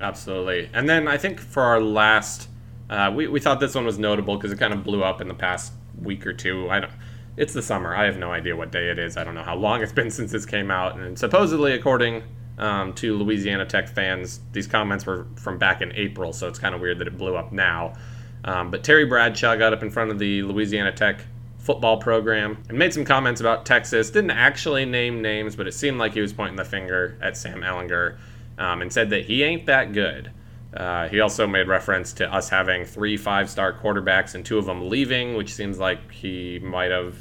Absolutely, 0.00 0.70
and 0.72 0.88
then 0.88 1.08
I 1.08 1.16
think 1.16 1.40
for 1.40 1.62
our 1.62 1.80
last, 1.80 2.48
uh, 2.88 3.12
we 3.14 3.26
we 3.26 3.40
thought 3.40 3.58
this 3.58 3.74
one 3.74 3.84
was 3.84 3.98
notable 3.98 4.36
because 4.36 4.52
it 4.52 4.58
kind 4.58 4.72
of 4.72 4.84
blew 4.84 5.02
up 5.02 5.20
in 5.20 5.26
the 5.26 5.34
past 5.34 5.72
week 6.00 6.24
or 6.24 6.32
two. 6.32 6.68
I 6.70 6.80
don't 6.80 6.92
it's 7.36 7.52
the 7.52 7.62
summer. 7.62 7.94
I 7.94 8.04
have 8.04 8.18
no 8.18 8.30
idea 8.32 8.56
what 8.56 8.70
day 8.70 8.90
it 8.90 8.98
is. 8.98 9.16
I 9.16 9.24
don't 9.24 9.34
know 9.34 9.42
how 9.42 9.56
long 9.56 9.82
it's 9.82 9.92
been 9.92 10.10
since 10.18 10.32
this 10.32 10.46
came 10.46 10.70
out. 10.70 10.98
And 10.98 11.18
supposedly, 11.18 11.72
according 11.72 12.22
um, 12.58 12.92
to 12.94 13.16
Louisiana 13.16 13.66
Tech 13.66 13.88
fans, 13.88 14.40
these 14.52 14.66
comments 14.66 15.06
were 15.06 15.26
from 15.36 15.58
back 15.58 15.80
in 15.80 15.92
April, 15.92 16.32
so 16.32 16.48
it's 16.48 16.58
kind 16.58 16.74
of 16.74 16.80
weird 16.80 16.98
that 16.98 17.06
it 17.06 17.16
blew 17.16 17.36
up 17.36 17.52
now. 17.52 17.94
Um, 18.44 18.70
but 18.70 18.82
Terry 18.82 19.04
Bradshaw 19.04 19.56
got 19.56 19.72
up 19.72 19.82
in 19.82 19.90
front 19.90 20.10
of 20.10 20.18
the 20.18 20.42
Louisiana 20.42 20.92
Tech 20.92 21.20
football 21.58 21.96
program 21.96 22.62
and 22.68 22.76
made 22.76 22.92
some 22.92 23.04
comments 23.04 23.40
about 23.40 23.64
Texas. 23.64 24.10
Didn't 24.10 24.32
actually 24.32 24.84
name 24.84 25.22
names, 25.22 25.54
but 25.54 25.68
it 25.68 25.72
seemed 25.72 25.98
like 25.98 26.12
he 26.12 26.20
was 26.20 26.32
pointing 26.32 26.56
the 26.56 26.64
finger 26.64 27.16
at 27.22 27.36
Sam 27.36 27.60
Ehlinger 27.60 28.18
um, 28.58 28.82
and 28.82 28.92
said 28.92 29.10
that 29.10 29.26
he 29.26 29.44
ain't 29.44 29.66
that 29.66 29.92
good. 29.92 30.32
Uh, 30.74 31.08
he 31.08 31.20
also 31.20 31.46
made 31.46 31.68
reference 31.68 32.12
to 32.14 32.32
us 32.32 32.48
having 32.48 32.84
three 32.84 33.16
five-star 33.16 33.74
quarterbacks 33.74 34.34
and 34.34 34.44
two 34.44 34.58
of 34.58 34.64
them 34.64 34.88
leaving, 34.88 35.34
which 35.34 35.52
seems 35.54 35.78
like 35.78 36.10
he 36.10 36.58
might 36.60 36.90
have, 36.90 37.16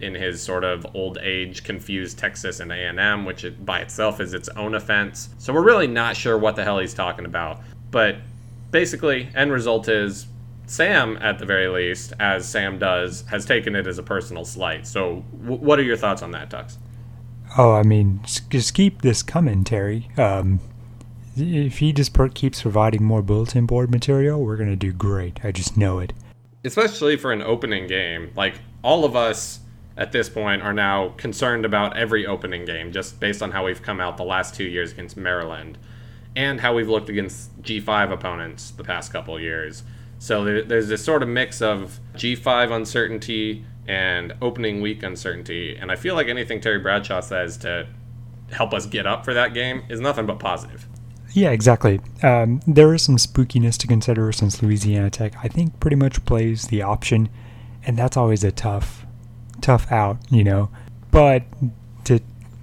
in 0.00 0.14
his 0.14 0.42
sort 0.42 0.64
of 0.64 0.86
old 0.94 1.18
age, 1.20 1.62
confused 1.62 2.18
Texas 2.18 2.60
and 2.60 2.72
A&M, 2.72 3.24
which 3.24 3.44
it, 3.44 3.66
by 3.66 3.80
itself 3.80 4.20
is 4.20 4.32
its 4.32 4.48
own 4.50 4.74
offense. 4.74 5.28
So 5.38 5.52
we're 5.52 5.62
really 5.64 5.86
not 5.86 6.16
sure 6.16 6.38
what 6.38 6.56
the 6.56 6.64
hell 6.64 6.78
he's 6.78 6.94
talking 6.94 7.26
about. 7.26 7.60
But 7.90 8.16
basically, 8.70 9.28
end 9.34 9.52
result 9.52 9.88
is 9.88 10.26
Sam, 10.66 11.16
at 11.20 11.38
the 11.38 11.46
very 11.46 11.68
least, 11.68 12.12
as 12.18 12.48
Sam 12.48 12.78
does, 12.78 13.22
has 13.28 13.44
taken 13.44 13.76
it 13.76 13.86
as 13.86 13.98
a 13.98 14.02
personal 14.02 14.44
slight. 14.44 14.86
So, 14.86 15.24
w- 15.42 15.60
what 15.60 15.78
are 15.78 15.84
your 15.84 15.96
thoughts 15.96 16.22
on 16.22 16.32
that, 16.32 16.50
Tux? 16.50 16.76
Oh, 17.56 17.72
I 17.72 17.84
mean, 17.84 18.20
just 18.24 18.74
keep 18.74 19.02
this 19.02 19.22
coming, 19.22 19.62
Terry. 19.62 20.08
Um, 20.16 20.60
if 21.36 21.78
he 21.78 21.92
just 21.92 22.16
keeps 22.34 22.62
providing 22.62 23.04
more 23.04 23.22
bulletin 23.22 23.66
board 23.66 23.90
material, 23.90 24.42
we're 24.42 24.56
to 24.56 24.76
do 24.76 24.92
great. 24.92 25.44
I 25.44 25.52
just 25.52 25.76
know 25.76 25.98
it. 25.98 26.12
Especially 26.64 27.16
for 27.16 27.32
an 27.32 27.42
opening 27.42 27.86
game. 27.86 28.32
Like, 28.34 28.54
all 28.82 29.04
of 29.04 29.14
us 29.14 29.60
at 29.96 30.12
this 30.12 30.28
point 30.28 30.62
are 30.62 30.72
now 30.72 31.10
concerned 31.10 31.64
about 31.64 31.96
every 31.96 32.26
opening 32.26 32.64
game 32.64 32.92
just 32.92 33.18
based 33.18 33.42
on 33.42 33.50
how 33.50 33.64
we've 33.64 33.82
come 33.82 34.00
out 34.00 34.16
the 34.16 34.24
last 34.24 34.54
two 34.54 34.64
years 34.64 34.92
against 34.92 35.16
Maryland 35.16 35.78
and 36.34 36.60
how 36.60 36.74
we've 36.74 36.88
looked 36.88 37.08
against 37.08 37.62
G5 37.62 38.12
opponents 38.12 38.70
the 38.70 38.84
past 38.84 39.10
couple 39.10 39.40
years. 39.40 39.82
So 40.18 40.44
there's 40.44 40.88
this 40.88 41.04
sort 41.04 41.22
of 41.22 41.28
mix 41.28 41.62
of 41.62 41.98
G5 42.14 42.70
uncertainty 42.72 43.64
and 43.88 44.34
opening 44.42 44.80
week 44.80 45.02
uncertainty. 45.02 45.76
And 45.76 45.90
I 45.90 45.96
feel 45.96 46.14
like 46.14 46.28
anything 46.28 46.60
Terry 46.60 46.78
Bradshaw 46.78 47.20
says 47.20 47.56
to 47.58 47.86
help 48.50 48.74
us 48.74 48.86
get 48.86 49.06
up 49.06 49.24
for 49.24 49.34
that 49.34 49.54
game 49.54 49.82
is 49.88 50.00
nothing 50.00 50.26
but 50.26 50.38
positive. 50.38 50.86
Yeah, 51.32 51.50
exactly. 51.50 52.00
Um, 52.22 52.60
there 52.66 52.94
is 52.94 53.02
some 53.02 53.16
spookiness 53.16 53.76
to 53.78 53.86
consider 53.86 54.32
since 54.32 54.62
Louisiana 54.62 55.10
Tech, 55.10 55.34
I 55.42 55.48
think, 55.48 55.78
pretty 55.80 55.96
much 55.96 56.24
plays 56.24 56.68
the 56.68 56.82
option, 56.82 57.28
and 57.84 57.96
that's 57.96 58.16
always 58.16 58.42
a 58.42 58.52
tough, 58.52 59.04
tough 59.60 59.90
out, 59.92 60.18
you 60.30 60.44
know. 60.44 60.70
But 61.10 61.44
to 62.04 62.20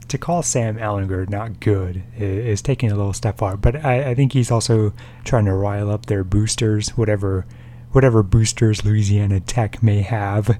to 0.07 0.17
call 0.17 0.43
Sam 0.43 0.77
Ehlinger 0.77 1.29
not 1.29 1.59
good 1.59 2.03
is, 2.15 2.45
is 2.45 2.61
taking 2.61 2.91
a 2.91 2.95
little 2.95 3.13
step 3.13 3.37
far. 3.37 3.57
But 3.57 3.83
I, 3.83 4.11
I, 4.11 4.15
think 4.15 4.33
he's 4.33 4.51
also 4.51 4.93
trying 5.23 5.45
to 5.45 5.53
rile 5.53 5.89
up 5.89 6.05
their 6.05 6.23
boosters, 6.23 6.89
whatever 6.89 7.45
whatever 7.93 8.21
boosters 8.23 8.85
Louisiana 8.85 9.39
Tech 9.39 9.81
may 9.81 10.01
have. 10.01 10.59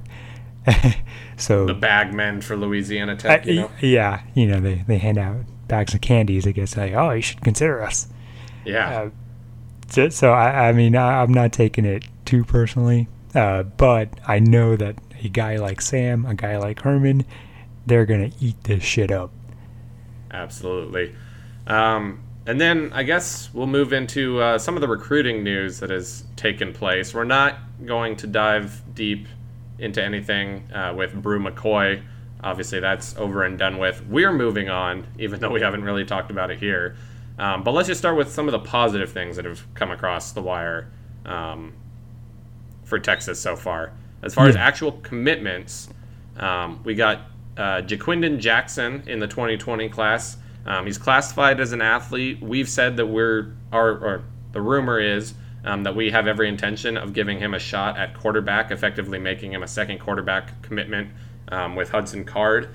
so 1.38 1.66
the 1.66 1.74
bagmen 1.74 2.42
for 2.42 2.56
Louisiana 2.56 3.16
Tech, 3.16 3.46
you 3.46 3.56
know? 3.56 3.72
yeah, 3.82 4.22
you 4.34 4.48
know 4.48 4.60
they 4.60 4.84
they 4.88 4.98
hand 4.98 5.18
out 5.18 5.46
bags 5.68 5.94
of 5.94 6.02
candies, 6.02 6.46
it 6.46 6.54
gets 6.54 6.78
like, 6.78 6.94
oh, 6.94 7.12
you 7.12 7.22
should 7.22 7.42
consider 7.42 7.82
us. 7.84 8.08
Yeah. 8.66 9.02
Uh, 9.02 9.10
so, 9.88 10.10
so 10.10 10.32
I, 10.32 10.70
I, 10.70 10.72
mean, 10.72 10.96
I, 10.96 11.22
am 11.22 11.34
not 11.34 11.54
taking 11.54 11.86
it 11.86 12.06
too 12.26 12.44
personally, 12.44 13.08
uh, 13.36 13.64
but 13.64 14.10
I 14.28 14.40
know 14.40 14.76
that 14.76 14.96
a 15.24 15.30
guy 15.30 15.58
like 15.58 15.82
Sam, 15.82 16.26
a 16.26 16.36
guy 16.36 16.58
like 16.58 16.82
Herman, 16.82 17.26
they're 17.86 18.06
gonna 18.06 18.32
eat 18.40 18.64
this 18.64 18.84
shit 18.84 19.12
up. 19.12 19.32
Absolutely. 20.32 21.14
Um, 21.68 22.24
and 22.46 22.60
then 22.60 22.92
I 22.94 23.04
guess 23.04 23.54
we'll 23.54 23.68
move 23.68 23.94
into 23.94 24.42
uh, 24.42 24.58
some 24.58 24.76
of 24.76 24.82
the 24.82 24.88
recruiting 24.88 25.44
news 25.44 25.80
that 25.80 25.90
has 25.90 26.26
taken 26.36 26.74
place. 26.74 27.14
We're 27.14 27.24
not 27.24 27.58
going 27.86 28.18
to 28.18 28.28
dive 28.28 28.82
deep 28.94 29.28
into 29.80 30.04
anything 30.04 30.70
uh, 30.74 30.94
with 30.96 31.14
Bru 31.14 31.40
McCoy 31.40 32.02
Obviously, 32.44 32.80
that's 32.80 33.16
over 33.18 33.44
and 33.44 33.58
done 33.58 33.78
with. 33.78 34.06
We're 34.08 34.34
moving 34.34 34.70
on, 34.70 35.08
even 35.18 35.40
though 35.40 35.50
we 35.52 35.62
haven't 35.62 35.84
really 35.84 36.06
talked 36.06 36.30
about 36.30 36.52
it 36.52 36.60
here. 36.60 36.96
Um, 37.40 37.64
but 37.64 37.72
let's 37.72 37.88
just 37.88 38.00
start 38.00 38.18
with 38.18 38.30
some 38.32 38.48
of 38.48 38.52
the 38.52 38.60
positive 38.60 39.12
things 39.12 39.38
that 39.38 39.46
have 39.46 39.64
come 39.74 39.92
across 39.92 40.34
the 40.34 40.42
wire 40.42 40.92
um, 41.26 41.74
for 42.84 43.00
Texas 43.00 43.40
so 43.40 43.56
far. 43.56 43.94
As 44.22 44.34
far 44.34 44.46
yeah. 44.46 44.52
as 44.52 44.56
actual 44.56 44.92
commitments, 44.92 45.90
um, 46.38 46.82
we 46.84 46.96
got 46.96 47.22
uh, 47.58 47.82
Ja'Quinden 47.82 48.40
Jackson 48.40 49.04
in 49.08 49.20
the 49.20 49.28
2020 49.28 49.90
class. 49.90 50.38
Um, 50.66 50.86
he's 50.86 50.98
classified 50.98 51.60
as 51.60 51.72
an 51.72 51.82
athlete. 51.82 52.42
We've 52.42 52.70
said 52.70 52.98
that 52.98 53.06
we're, 53.06 53.54
our, 53.72 53.92
or 53.92 54.24
the 54.54 54.62
rumor 54.62 55.00
is 55.00 55.34
um, 55.66 55.84
that 55.84 55.96
we 55.96 56.10
have 56.12 56.28
every 56.28 56.48
intention 56.48 56.98
of 56.98 57.14
giving 57.14 57.40
him 57.40 57.54
a 57.54 57.60
shot 57.60 57.98
at 57.98 58.18
quarterback, 58.18 58.72
effectively 58.72 59.20
making 59.20 59.52
him 59.54 59.64
a 59.64 59.68
second 59.68 60.00
quarterback 60.00 60.62
commitment 60.62 61.10
um, 61.50 61.76
with 61.76 61.90
Hudson 61.90 62.24
Card. 62.24 62.70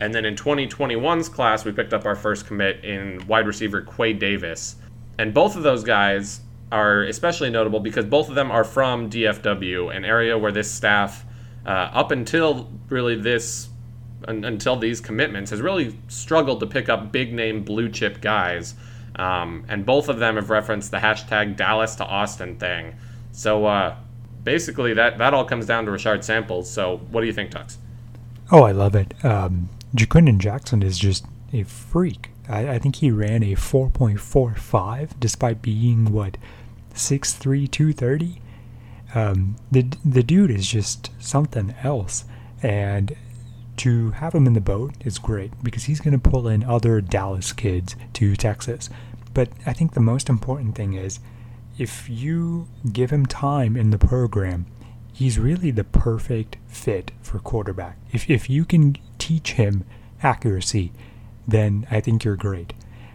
And 0.00 0.14
then 0.14 0.24
in 0.24 0.34
2021's 0.34 1.28
class, 1.28 1.64
we 1.64 1.72
picked 1.72 1.94
up 1.94 2.04
our 2.04 2.16
first 2.16 2.46
commit 2.46 2.84
in 2.84 3.26
wide 3.26 3.46
receiver 3.46 3.80
Quay 3.80 4.12
Davis. 4.12 4.76
And 5.18 5.32
both 5.32 5.56
of 5.56 5.62
those 5.62 5.84
guys 5.84 6.40
are 6.72 7.02
especially 7.04 7.50
notable 7.50 7.80
because 7.80 8.04
both 8.04 8.28
of 8.28 8.34
them 8.34 8.50
are 8.50 8.64
from 8.64 9.08
DFW, 9.08 9.94
an 9.94 10.04
area 10.04 10.36
where 10.36 10.50
this 10.50 10.70
staff, 10.70 11.24
uh, 11.64 11.68
up 11.92 12.10
until 12.10 12.70
really 12.88 13.14
this, 13.14 13.68
un- 14.26 14.44
until 14.44 14.76
these 14.76 15.00
commitments, 15.00 15.50
has 15.50 15.60
really 15.60 15.96
struggled 16.08 16.60
to 16.60 16.66
pick 16.66 16.88
up 16.88 17.12
big 17.12 17.32
name 17.32 17.62
blue 17.62 17.88
chip 17.88 18.20
guys. 18.20 18.74
Um, 19.16 19.64
and 19.68 19.86
both 19.86 20.08
of 20.08 20.18
them 20.18 20.34
have 20.34 20.50
referenced 20.50 20.90
the 20.90 20.96
hashtag 20.96 21.56
Dallas 21.56 21.94
to 21.96 22.04
Austin 22.04 22.56
thing. 22.56 22.96
So 23.30 23.66
uh, 23.66 23.96
basically, 24.42 24.94
that, 24.94 25.18
that 25.18 25.32
all 25.32 25.44
comes 25.44 25.66
down 25.66 25.84
to 25.84 25.92
Richard 25.92 26.24
Samples. 26.24 26.68
So 26.68 26.98
what 27.10 27.20
do 27.20 27.28
you 27.28 27.32
think, 27.32 27.52
Tux? 27.52 27.76
Oh, 28.50 28.62
I 28.62 28.72
love 28.72 28.94
it. 28.94 29.14
Um, 29.24 29.70
Ja'Quinden 29.96 30.38
Jackson 30.38 30.82
is 30.82 30.98
just 30.98 31.24
a 31.52 31.62
freak. 31.62 32.30
I, 32.48 32.74
I 32.74 32.78
think 32.78 32.96
he 32.96 33.10
ran 33.10 33.42
a 33.42 33.54
4.45 33.54 35.18
despite 35.18 35.62
being 35.62 36.12
what 36.12 36.36
6'3", 36.94 37.70
230. 37.70 38.40
Um, 39.14 39.56
the 39.70 39.86
the 40.04 40.24
dude 40.24 40.50
is 40.50 40.66
just 40.66 41.10
something 41.20 41.74
else, 41.84 42.24
and 42.62 43.14
to 43.76 44.10
have 44.12 44.34
him 44.34 44.46
in 44.46 44.54
the 44.54 44.60
boat 44.60 44.94
is 45.04 45.18
great 45.18 45.52
because 45.62 45.84
he's 45.84 46.00
going 46.00 46.18
to 46.18 46.30
pull 46.30 46.48
in 46.48 46.64
other 46.64 47.00
Dallas 47.00 47.52
kids 47.52 47.94
to 48.14 48.34
Texas. 48.34 48.90
But 49.32 49.50
I 49.66 49.72
think 49.72 49.92
the 49.94 50.00
most 50.00 50.28
important 50.28 50.74
thing 50.74 50.94
is 50.94 51.20
if 51.78 52.08
you 52.08 52.68
give 52.92 53.10
him 53.10 53.26
time 53.26 53.76
in 53.76 53.90
the 53.90 53.98
program, 53.98 54.66
he's 55.14 55.38
really 55.38 55.70
the 55.70 55.84
perfect 55.84 56.56
fit 56.66 57.12
for 57.22 57.38
quarterback. 57.38 57.96
If, 58.12 58.28
if 58.28 58.50
you 58.50 58.64
can 58.64 58.96
teach 59.18 59.52
him 59.52 59.84
accuracy, 60.22 60.92
then 61.46 61.86
I 61.90 62.00
think 62.00 62.24
you're 62.24 62.36
great. 62.36 62.74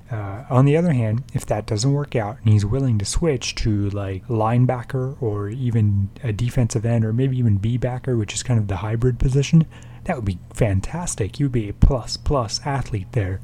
Uh, 0.10 0.44
on 0.50 0.66
the 0.66 0.76
other 0.76 0.94
hand, 0.94 1.24
if 1.34 1.46
that 1.46 1.68
doesn't 1.68 1.92
work 1.92 2.16
out 2.16 2.38
and 2.44 2.54
he's 2.54 2.66
willing 2.66 2.98
to 2.98 3.06
switch 3.06 3.54
to 3.54 3.90
like 3.92 4.26
linebacker 4.28 5.22
or 5.22 5.50
even 5.50 6.10
a 6.24 6.34
defensive 6.34 6.84
end 6.84 7.06
or 7.06 7.14
maybe 7.14 7.38
even 7.38 7.58
B 7.58 7.78
backer, 7.78 8.18
which 8.18 8.34
is 8.34 8.42
kind 8.42 8.60
of 8.60 8.68
the 8.68 8.78
hybrid 8.78 9.20
position, 9.20 9.68
that 10.06 10.16
would 10.16 10.26
be 10.26 10.40
fantastic. 10.54 11.40
You'd 11.40 11.52
be 11.52 11.70
a 11.70 11.74
plus 11.74 12.18
plus 12.18 12.60
athlete 12.66 13.12
there. 13.12 13.40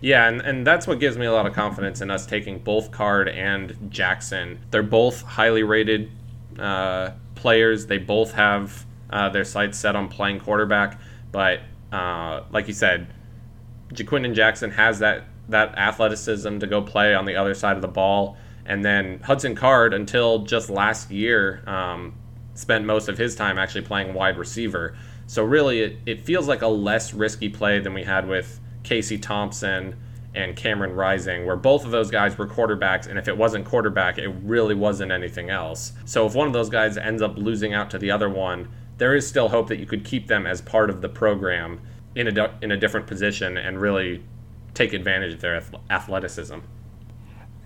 Yeah, 0.00 0.28
and, 0.28 0.40
and 0.40 0.66
that's 0.66 0.86
what 0.86 1.00
gives 1.00 1.18
me 1.18 1.26
a 1.26 1.32
lot 1.32 1.46
of 1.46 1.52
confidence 1.52 2.00
in 2.00 2.10
us 2.10 2.26
taking 2.26 2.58
both 2.58 2.90
Card 2.90 3.28
and 3.28 3.90
Jackson. 3.90 4.60
They're 4.70 4.82
both 4.82 5.22
highly 5.22 5.62
rated 5.62 6.10
uh, 6.58 7.10
players. 7.44 7.84
They 7.84 7.98
both 7.98 8.32
have 8.32 8.86
uh, 9.10 9.28
their 9.28 9.44
sights 9.44 9.76
set 9.76 9.94
on 9.94 10.08
playing 10.08 10.40
quarterback. 10.40 10.98
But 11.30 11.60
uh, 11.92 12.44
like 12.50 12.68
you 12.68 12.72
said, 12.72 13.12
Ja'Quinden 13.92 14.34
Jackson 14.34 14.70
has 14.70 15.00
that, 15.00 15.24
that 15.50 15.76
athleticism 15.76 16.58
to 16.60 16.66
go 16.66 16.80
play 16.80 17.14
on 17.14 17.26
the 17.26 17.36
other 17.36 17.52
side 17.52 17.76
of 17.76 17.82
the 17.82 17.88
ball. 17.88 18.38
And 18.64 18.82
then 18.82 19.20
Hudson 19.20 19.54
Card, 19.54 19.92
until 19.92 20.38
just 20.38 20.70
last 20.70 21.10
year, 21.10 21.62
um, 21.66 22.14
spent 22.54 22.86
most 22.86 23.10
of 23.10 23.18
his 23.18 23.36
time 23.36 23.58
actually 23.58 23.82
playing 23.82 24.14
wide 24.14 24.38
receiver. 24.38 24.96
So 25.26 25.44
really, 25.44 25.80
it, 25.80 25.98
it 26.06 26.20
feels 26.24 26.48
like 26.48 26.62
a 26.62 26.68
less 26.68 27.12
risky 27.12 27.50
play 27.50 27.78
than 27.78 27.92
we 27.92 28.04
had 28.04 28.26
with 28.26 28.58
Casey 28.84 29.18
Thompson 29.18 29.96
and 30.34 30.56
Cameron 30.56 30.94
Rising, 30.94 31.46
where 31.46 31.56
both 31.56 31.84
of 31.84 31.90
those 31.90 32.10
guys 32.10 32.36
were 32.36 32.46
quarterbacks, 32.46 33.06
and 33.06 33.18
if 33.18 33.28
it 33.28 33.36
wasn't 33.36 33.64
quarterback, 33.64 34.18
it 34.18 34.28
really 34.42 34.74
wasn't 34.74 35.12
anything 35.12 35.50
else. 35.50 35.92
So 36.04 36.26
if 36.26 36.34
one 36.34 36.46
of 36.46 36.52
those 36.52 36.68
guys 36.68 36.96
ends 36.96 37.22
up 37.22 37.36
losing 37.36 37.72
out 37.72 37.90
to 37.90 37.98
the 37.98 38.10
other 38.10 38.28
one, 38.28 38.68
there 38.98 39.14
is 39.14 39.26
still 39.26 39.48
hope 39.48 39.68
that 39.68 39.78
you 39.78 39.86
could 39.86 40.04
keep 40.04 40.26
them 40.26 40.46
as 40.46 40.60
part 40.60 40.90
of 40.90 41.00
the 41.00 41.08
program 41.08 41.80
in 42.14 42.38
a 42.38 42.58
in 42.62 42.70
a 42.70 42.76
different 42.76 43.06
position 43.06 43.56
and 43.56 43.80
really 43.80 44.22
take 44.72 44.92
advantage 44.92 45.34
of 45.34 45.40
their 45.40 45.62
athleticism. 45.90 46.58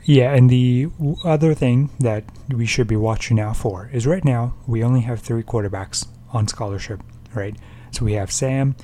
Yeah, 0.05 0.33
and 0.35 0.49
the 0.49 0.89
other 1.25 1.55
thing 1.55 1.91
that 2.01 2.25
we 2.49 2.65
should 2.65 2.87
be 2.87 2.97
watching 2.97 3.39
out 3.39 3.57
for 3.57 3.91
is 3.93 4.07
right 4.07 4.25
now 4.25 4.55
we 4.67 4.83
only 4.83 5.03
have 5.03 5.21
three 5.21 5.43
quarterbacks 5.43 6.07
on 6.33 6.49
scholarship, 6.49 7.03
right? 7.35 7.57
So 7.91 8.05
we 8.05 8.15
have 8.15 8.31
Sam, 8.31 8.77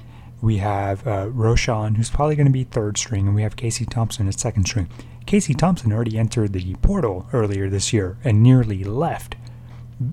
we 0.44 0.58
have 0.58 1.06
uh, 1.06 1.26
Roschon, 1.28 1.96
who's 1.96 2.10
probably 2.10 2.36
going 2.36 2.46
to 2.46 2.52
be 2.52 2.64
third 2.64 2.98
string, 2.98 3.26
and 3.26 3.34
we 3.34 3.42
have 3.42 3.56
Casey 3.56 3.86
Thompson 3.86 4.28
at 4.28 4.38
second 4.38 4.66
string. 4.66 4.90
Casey 5.24 5.54
Thompson 5.54 5.90
already 5.90 6.18
entered 6.18 6.52
the 6.52 6.74
portal 6.82 7.26
earlier 7.32 7.70
this 7.70 7.94
year 7.94 8.18
and 8.22 8.42
nearly 8.42 8.84
left. 8.84 9.36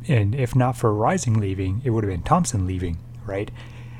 And 0.08 0.34
if 0.34 0.56
not 0.56 0.78
for 0.78 0.94
Rising 0.94 1.40
leaving, 1.40 1.82
it 1.84 1.90
would 1.90 2.06
have 2.06 2.12
been 2.12 2.24
Thompson 2.24 2.66
leaving, 2.66 2.98
right? 3.26 3.52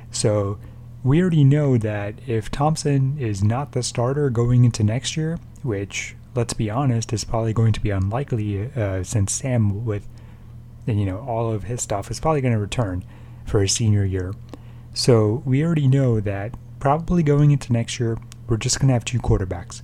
So 0.10 0.58
we 1.04 1.20
already 1.20 1.44
know 1.44 1.78
that 1.78 2.16
if 2.26 2.50
Thompson 2.50 3.18
is 3.20 3.44
not 3.44 3.74
the 3.74 3.84
starter 3.84 4.30
going 4.30 4.64
into 4.64 4.84
next 4.84 5.18
year, 5.18 5.38
which 5.64 6.16
let's 6.34 6.54
be 6.54 6.70
honest 6.70 7.12
is 7.12 7.26
probably 7.26 7.52
going 7.52 7.74
to 7.74 7.82
be 7.82 7.90
unlikely 7.90 8.72
uh, 8.72 9.04
since 9.04 9.34
Sam 9.34 9.84
with 9.84 10.08
you 10.88 11.06
know 11.06 11.20
all 11.20 11.52
of 11.52 11.64
his 11.64 11.82
stuff 11.82 12.10
is 12.10 12.22
probably 12.22 12.40
going 12.40 12.54
to 12.54 12.60
return 12.60 13.04
for 13.46 13.62
his 13.62 13.74
senior 13.74 14.06
year. 14.06 14.34
So 14.94 15.42
we 15.46 15.64
already 15.64 15.88
know 15.88 16.20
that 16.20 16.54
probably 16.80 17.24
going 17.24 17.52
into 17.52 17.72
next 17.72 18.00
year, 18.00 18.18
we're 18.48 18.58
just 18.58 18.80
going 18.80 18.88
to 18.88 18.94
have 18.94 19.06
two 19.06 19.20
quarterbacks. 19.20 19.82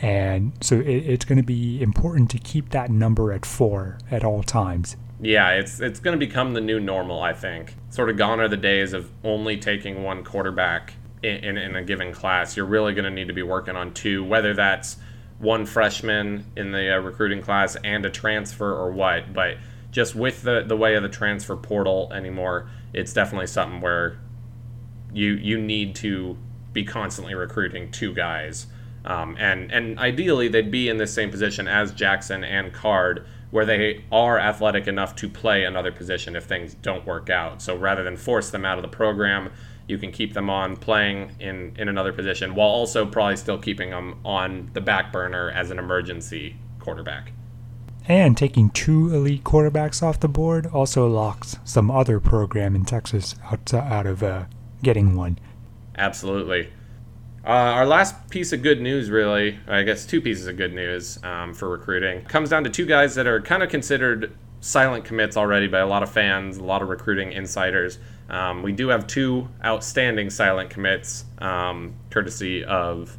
And 0.00 0.52
so 0.60 0.76
it, 0.76 0.86
it's 0.86 1.24
going 1.24 1.38
to 1.38 1.44
be 1.44 1.82
important 1.82 2.30
to 2.30 2.38
keep 2.38 2.70
that 2.70 2.90
number 2.90 3.32
at 3.32 3.44
four 3.44 3.98
at 4.10 4.24
all 4.24 4.42
times. 4.42 4.96
Yeah, 5.20 5.50
it's 5.50 5.80
it's 5.80 5.98
going 5.98 6.18
to 6.18 6.24
become 6.24 6.54
the 6.54 6.60
new 6.60 6.78
normal, 6.78 7.20
I 7.20 7.32
think. 7.32 7.74
Sort 7.90 8.08
of 8.08 8.16
gone 8.16 8.38
are 8.38 8.48
the 8.48 8.56
days 8.56 8.92
of 8.92 9.10
only 9.24 9.56
taking 9.56 10.04
one 10.04 10.22
quarterback 10.22 10.94
in, 11.24 11.36
in, 11.44 11.58
in 11.58 11.76
a 11.76 11.82
given 11.82 12.12
class. 12.12 12.56
You're 12.56 12.66
really 12.66 12.94
going 12.94 13.04
to 13.04 13.10
need 13.10 13.26
to 13.26 13.34
be 13.34 13.42
working 13.42 13.74
on 13.74 13.92
two, 13.92 14.22
whether 14.22 14.54
that's 14.54 14.96
one 15.40 15.66
freshman 15.66 16.46
in 16.56 16.70
the 16.70 16.96
uh, 16.96 16.98
recruiting 17.00 17.42
class 17.42 17.76
and 17.82 18.06
a 18.06 18.10
transfer 18.10 18.72
or 18.72 18.92
what. 18.92 19.32
But 19.32 19.56
just 19.90 20.14
with 20.14 20.42
the, 20.42 20.62
the 20.64 20.76
way 20.76 20.94
of 20.94 21.02
the 21.02 21.08
transfer 21.08 21.56
portal 21.56 22.12
anymore, 22.12 22.70
it's 22.92 23.12
definitely 23.12 23.48
something 23.48 23.80
where 23.80 24.18
you 25.18 25.32
you 25.32 25.58
need 25.58 25.96
to 25.96 26.36
be 26.72 26.84
constantly 26.84 27.34
recruiting 27.34 27.90
two 27.90 28.14
guys, 28.14 28.66
um, 29.04 29.36
and 29.38 29.72
and 29.72 29.98
ideally 29.98 30.48
they'd 30.48 30.70
be 30.70 30.88
in 30.88 30.96
the 30.98 31.06
same 31.06 31.30
position 31.30 31.66
as 31.66 31.92
Jackson 31.92 32.44
and 32.44 32.72
Card, 32.72 33.26
where 33.50 33.66
they 33.66 34.04
are 34.12 34.38
athletic 34.38 34.86
enough 34.86 35.16
to 35.16 35.28
play 35.28 35.64
another 35.64 35.90
position 35.90 36.36
if 36.36 36.44
things 36.44 36.74
don't 36.74 37.04
work 37.04 37.28
out. 37.28 37.60
So 37.60 37.76
rather 37.76 38.04
than 38.04 38.16
force 38.16 38.50
them 38.50 38.64
out 38.64 38.78
of 38.78 38.82
the 38.82 38.96
program, 38.96 39.50
you 39.88 39.98
can 39.98 40.12
keep 40.12 40.34
them 40.34 40.48
on 40.48 40.76
playing 40.76 41.32
in 41.40 41.74
in 41.76 41.88
another 41.88 42.12
position 42.12 42.54
while 42.54 42.68
also 42.68 43.04
probably 43.04 43.36
still 43.36 43.58
keeping 43.58 43.90
them 43.90 44.20
on 44.24 44.70
the 44.72 44.80
back 44.80 45.12
burner 45.12 45.50
as 45.50 45.72
an 45.72 45.80
emergency 45.80 46.56
quarterback. 46.78 47.32
And 48.06 48.38
taking 48.38 48.70
two 48.70 49.12
elite 49.12 49.44
quarterbacks 49.44 50.02
off 50.02 50.20
the 50.20 50.28
board 50.28 50.64
also 50.66 51.06
locks 51.06 51.58
some 51.64 51.90
other 51.90 52.20
program 52.20 52.74
in 52.74 52.86
Texas 52.86 53.34
out, 53.50 53.74
out 53.74 54.06
of 54.06 54.22
uh, 54.22 54.44
getting 54.82 55.16
one. 55.16 55.38
Absolutely. 55.96 56.70
Uh, 57.44 57.50
our 57.50 57.86
last 57.86 58.28
piece 58.30 58.52
of 58.52 58.62
good 58.62 58.80
news, 58.80 59.10
really, 59.10 59.58
I 59.66 59.82
guess 59.82 60.04
two 60.04 60.20
pieces 60.20 60.46
of 60.46 60.56
good 60.56 60.74
news 60.74 61.18
um, 61.24 61.54
for 61.54 61.68
recruiting, 61.68 62.24
comes 62.24 62.50
down 62.50 62.64
to 62.64 62.70
two 62.70 62.84
guys 62.84 63.14
that 63.14 63.26
are 63.26 63.40
kind 63.40 63.62
of 63.62 63.70
considered 63.70 64.36
silent 64.60 65.04
commits 65.04 65.36
already 65.36 65.66
by 65.66 65.78
a 65.78 65.86
lot 65.86 66.02
of 66.02 66.10
fans, 66.10 66.58
a 66.58 66.64
lot 66.64 66.82
of 66.82 66.88
recruiting 66.88 67.32
insiders. 67.32 67.98
Um, 68.28 68.62
we 68.62 68.72
do 68.72 68.88
have 68.88 69.06
two 69.06 69.48
outstanding 69.64 70.30
silent 70.30 70.68
commits, 70.70 71.24
um, 71.38 71.94
courtesy 72.10 72.64
of 72.64 73.16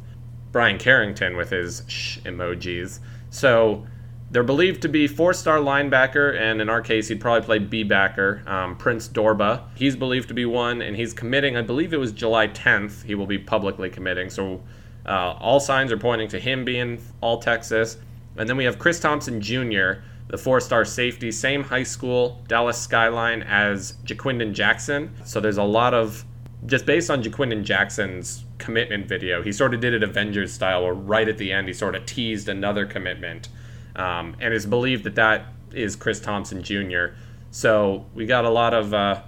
Bryan 0.52 0.78
Carrington 0.78 1.36
with 1.36 1.50
his 1.50 1.82
shh 1.88 2.18
emojis. 2.20 3.00
So 3.30 3.86
they're 4.32 4.44
believed 4.44 4.82
to 4.82 4.88
be 4.88 5.08
four-star 5.08 5.58
linebacker, 5.58 6.38
and 6.38 6.60
in 6.60 6.68
our 6.68 6.80
case, 6.80 7.08
he'd 7.08 7.20
probably 7.20 7.44
play 7.44 7.58
B-backer, 7.58 8.42
um, 8.46 8.76
Prince 8.76 9.08
Dorbah. 9.08 9.62
He's 9.74 9.96
believed 9.96 10.28
to 10.28 10.34
be 10.34 10.46
one, 10.46 10.82
and 10.82 10.96
he's 10.96 11.12
committing. 11.12 11.56
I 11.56 11.62
believe 11.62 11.92
it 11.92 11.96
was 11.96 12.12
July 12.12 12.46
10th. 12.46 13.04
He 13.04 13.16
will 13.16 13.26
be 13.26 13.38
publicly 13.38 13.90
committing. 13.90 14.30
So 14.30 14.62
uh, 15.04 15.34
all 15.40 15.58
signs 15.58 15.90
are 15.90 15.98
pointing 15.98 16.28
to 16.28 16.38
him 16.38 16.64
being 16.64 17.02
all 17.20 17.40
Texas. 17.40 17.96
And 18.36 18.48
then 18.48 18.56
we 18.56 18.64
have 18.64 18.78
Chris 18.78 19.00
Thompson 19.00 19.40
Jr., 19.40 20.02
the 20.28 20.38
four-star 20.38 20.84
safety, 20.84 21.32
same 21.32 21.64
high 21.64 21.82
school, 21.82 22.40
Dallas 22.46 22.80
Skyline 22.80 23.42
as 23.42 23.94
Ja'Quinden 24.04 24.52
Jackson. 24.52 25.12
So 25.24 25.40
there's 25.40 25.58
a 25.58 25.64
lot 25.64 25.92
of 25.92 26.24
just 26.66 26.86
based 26.86 27.10
on 27.10 27.20
Ja'Quinden 27.22 27.64
Jackson's 27.64 28.44
commitment 28.58 29.08
video. 29.08 29.42
He 29.42 29.50
sort 29.50 29.74
of 29.74 29.80
did 29.80 29.92
it 29.92 30.04
Avengers 30.04 30.52
style, 30.52 30.84
where 30.84 30.94
right 30.94 31.28
at 31.28 31.38
the 31.38 31.50
end 31.50 31.66
he 31.66 31.74
sort 31.74 31.96
of 31.96 32.06
teased 32.06 32.48
another 32.48 32.86
commitment 32.86 33.48
um, 33.96 34.36
and 34.40 34.54
it's 34.54 34.66
believed 34.66 35.04
that 35.04 35.14
that 35.16 35.46
is 35.72 35.96
Chris 35.96 36.20
Thompson 36.20 36.62
Jr. 36.62 37.06
So 37.50 38.06
we 38.14 38.26
got 38.26 38.44
a 38.44 38.50
lot 38.50 38.74
of. 38.74 38.94
Uh, 38.94 39.22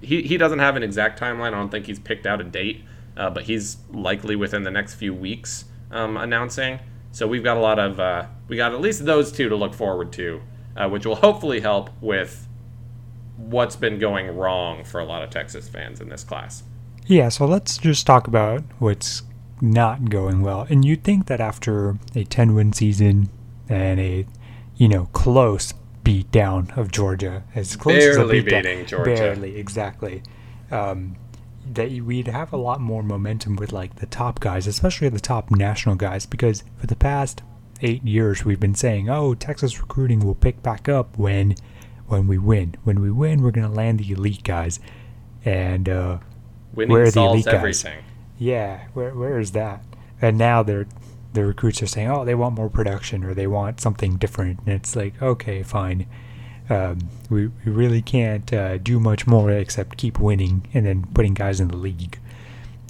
he 0.00 0.22
he 0.22 0.36
doesn't 0.36 0.60
have 0.60 0.76
an 0.76 0.82
exact 0.82 1.20
timeline. 1.20 1.48
I 1.48 1.58
don't 1.58 1.70
think 1.70 1.86
he's 1.86 1.98
picked 1.98 2.26
out 2.26 2.40
a 2.40 2.44
date, 2.44 2.84
uh, 3.16 3.30
but 3.30 3.44
he's 3.44 3.78
likely 3.90 4.36
within 4.36 4.62
the 4.62 4.70
next 4.70 4.94
few 4.94 5.12
weeks 5.12 5.64
um, 5.90 6.16
announcing. 6.16 6.80
So 7.12 7.26
we've 7.26 7.44
got 7.44 7.56
a 7.56 7.60
lot 7.60 7.78
of. 7.78 7.98
Uh, 8.00 8.26
we 8.48 8.56
got 8.56 8.72
at 8.72 8.80
least 8.80 9.04
those 9.04 9.32
two 9.32 9.48
to 9.48 9.56
look 9.56 9.74
forward 9.74 10.12
to, 10.12 10.40
uh, 10.76 10.88
which 10.88 11.04
will 11.04 11.16
hopefully 11.16 11.60
help 11.60 11.90
with 12.00 12.46
what's 13.36 13.76
been 13.76 13.98
going 13.98 14.36
wrong 14.36 14.84
for 14.84 15.00
a 15.00 15.04
lot 15.04 15.22
of 15.22 15.30
Texas 15.30 15.68
fans 15.68 16.00
in 16.00 16.08
this 16.08 16.24
class. 16.24 16.62
Yeah, 17.06 17.28
so 17.30 17.46
let's 17.46 17.78
just 17.78 18.06
talk 18.06 18.26
about 18.26 18.62
what's 18.78 19.22
not 19.60 20.10
going 20.10 20.42
well. 20.42 20.66
And 20.68 20.84
you'd 20.84 21.04
think 21.04 21.26
that 21.26 21.40
after 21.40 21.96
a 22.14 22.24
10 22.24 22.54
win 22.54 22.72
season, 22.72 23.30
and 23.68 24.00
a 24.00 24.26
you 24.76 24.88
know 24.88 25.06
close 25.12 25.72
beat 26.04 26.30
down 26.30 26.72
of 26.76 26.90
Georgia 26.90 27.44
as 27.54 27.76
close 27.76 27.96
barely 27.96 28.38
as 28.38 28.42
a 28.42 28.44
beat 28.44 28.50
beating 28.62 28.86
Georgia. 28.86 29.14
Barely, 29.14 29.56
exactly. 29.56 30.22
Um, 30.70 31.16
that 31.70 31.90
we'd 31.90 32.28
have 32.28 32.52
a 32.52 32.56
lot 32.56 32.80
more 32.80 33.02
momentum 33.02 33.56
with 33.56 33.72
like 33.72 33.96
the 33.96 34.06
top 34.06 34.40
guys, 34.40 34.66
especially 34.66 35.08
the 35.10 35.20
top 35.20 35.50
national 35.50 35.96
guys, 35.96 36.24
because 36.24 36.64
for 36.76 36.86
the 36.86 36.96
past 36.96 37.42
eight 37.82 38.02
years 38.04 38.44
we've 38.44 38.60
been 38.60 38.74
saying, 38.74 39.10
"Oh, 39.10 39.34
Texas 39.34 39.80
recruiting 39.80 40.20
will 40.20 40.34
pick 40.34 40.62
back 40.62 40.88
up 40.88 41.18
when 41.18 41.54
when 42.06 42.26
we 42.26 42.38
win. 42.38 42.74
When 42.84 43.00
we 43.00 43.10
win, 43.10 43.42
we're 43.42 43.50
gonna 43.50 43.70
land 43.72 44.00
the 44.00 44.10
elite 44.12 44.44
guys." 44.44 44.80
And 45.44 45.88
uh, 45.88 46.18
Winning 46.74 46.92
where 46.92 47.04
are 47.04 47.10
the 47.10 47.20
elite 47.20 47.44
guys? 47.44 47.54
everything. 47.54 48.04
Yeah, 48.38 48.86
where 48.94 49.14
where 49.14 49.38
is 49.38 49.52
that? 49.52 49.82
and 50.20 50.38
now 50.38 50.62
they're 50.62 50.86
the 51.38 51.46
recruits 51.46 51.80
are 51.80 51.86
saying, 51.86 52.10
oh, 52.10 52.24
they 52.24 52.34
want 52.34 52.56
more 52.56 52.68
production 52.68 53.22
or 53.22 53.32
they 53.32 53.46
want 53.46 53.80
something 53.80 54.16
different, 54.16 54.58
and 54.66 54.70
it's 54.70 54.96
like, 54.96 55.22
okay, 55.22 55.62
fine. 55.62 56.06
Um, 56.68 56.98
we, 57.30 57.46
we 57.46 57.70
really 57.72 58.02
can't 58.02 58.52
uh, 58.52 58.78
do 58.78 58.98
much 58.98 59.26
more 59.26 59.50
except 59.52 59.96
keep 59.96 60.18
winning 60.18 60.66
and 60.74 60.84
then 60.84 61.06
putting 61.14 61.34
guys 61.34 61.60
in 61.60 61.68
the 61.68 61.76
league. 61.76 62.18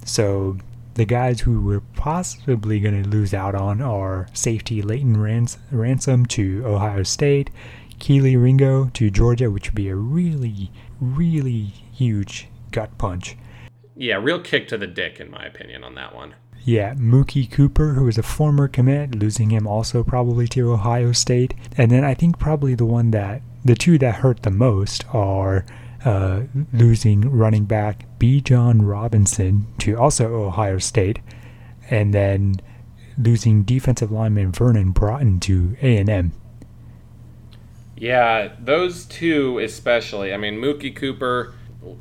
So 0.03 0.57
the 0.95 1.05
guys 1.05 1.41
who 1.41 1.61
we're 1.61 1.83
possibly 1.95 2.79
going 2.79 3.03
to 3.03 3.07
lose 3.07 3.35
out 3.35 3.53
on 3.53 3.81
are 3.81 4.27
safety 4.33 4.81
Lathan 4.81 5.17
Rans- 5.17 5.59
Ransom 5.71 6.25
to 6.25 6.63
Ohio 6.65 7.03
State, 7.03 7.51
Kelee 7.99 8.41
Ringo 8.41 8.89
to 8.95 9.11
Georgia, 9.11 9.51
which 9.51 9.67
would 9.67 9.75
be 9.75 9.89
a 9.89 9.95
really, 9.95 10.71
really 10.99 11.71
huge 11.93 12.47
gut 12.71 12.97
punch. 12.97 13.37
Yeah, 13.95 14.15
real 14.15 14.41
kick 14.41 14.67
to 14.69 14.77
the 14.77 14.87
dick, 14.87 15.19
in 15.19 15.29
my 15.29 15.45
opinion, 15.45 15.83
on 15.83 15.93
that 15.95 16.15
one. 16.15 16.33
Yeah, 16.65 16.93
Mookie 16.95 17.49
Cooper, 17.49 17.93
who 17.93 18.07
is 18.07 18.17
a 18.17 18.23
former 18.23 18.67
commit, 18.67 19.15
losing 19.15 19.49
him 19.49 19.65
also 19.65 20.03
probably 20.03 20.47
to 20.49 20.71
Ohio 20.71 21.11
State. 21.11 21.53
And 21.77 21.89
then 21.89 22.03
I 22.03 22.13
think 22.13 22.37
probably 22.37 22.75
the 22.75 22.85
one 22.85 23.11
that, 23.11 23.41
the 23.63 23.75
two 23.75 23.97
that 23.99 24.15
hurt 24.15 24.43
the 24.43 24.51
most 24.51 25.05
are 25.13 25.65
uh, 26.05 26.43
losing 26.71 27.29
running 27.29 27.65
back 27.65 28.05
Bijan 28.19 28.87
Robinson 28.87 29.67
to 29.79 29.97
also 29.97 30.33
Ohio 30.33 30.77
State, 30.77 31.19
and 31.89 32.13
then 32.13 32.61
losing 33.17 33.63
defensive 33.63 34.11
lineman 34.11 34.51
Vernon 34.51 34.91
Broughton 34.91 35.39
to 35.41 35.75
A&M. 35.81 36.31
Yeah, 37.97 38.53
those 38.59 39.05
two 39.05 39.59
especially. 39.59 40.33
I 40.33 40.37
mean, 40.37 40.55
Mookie 40.55 40.95
Cooper, 40.95 41.53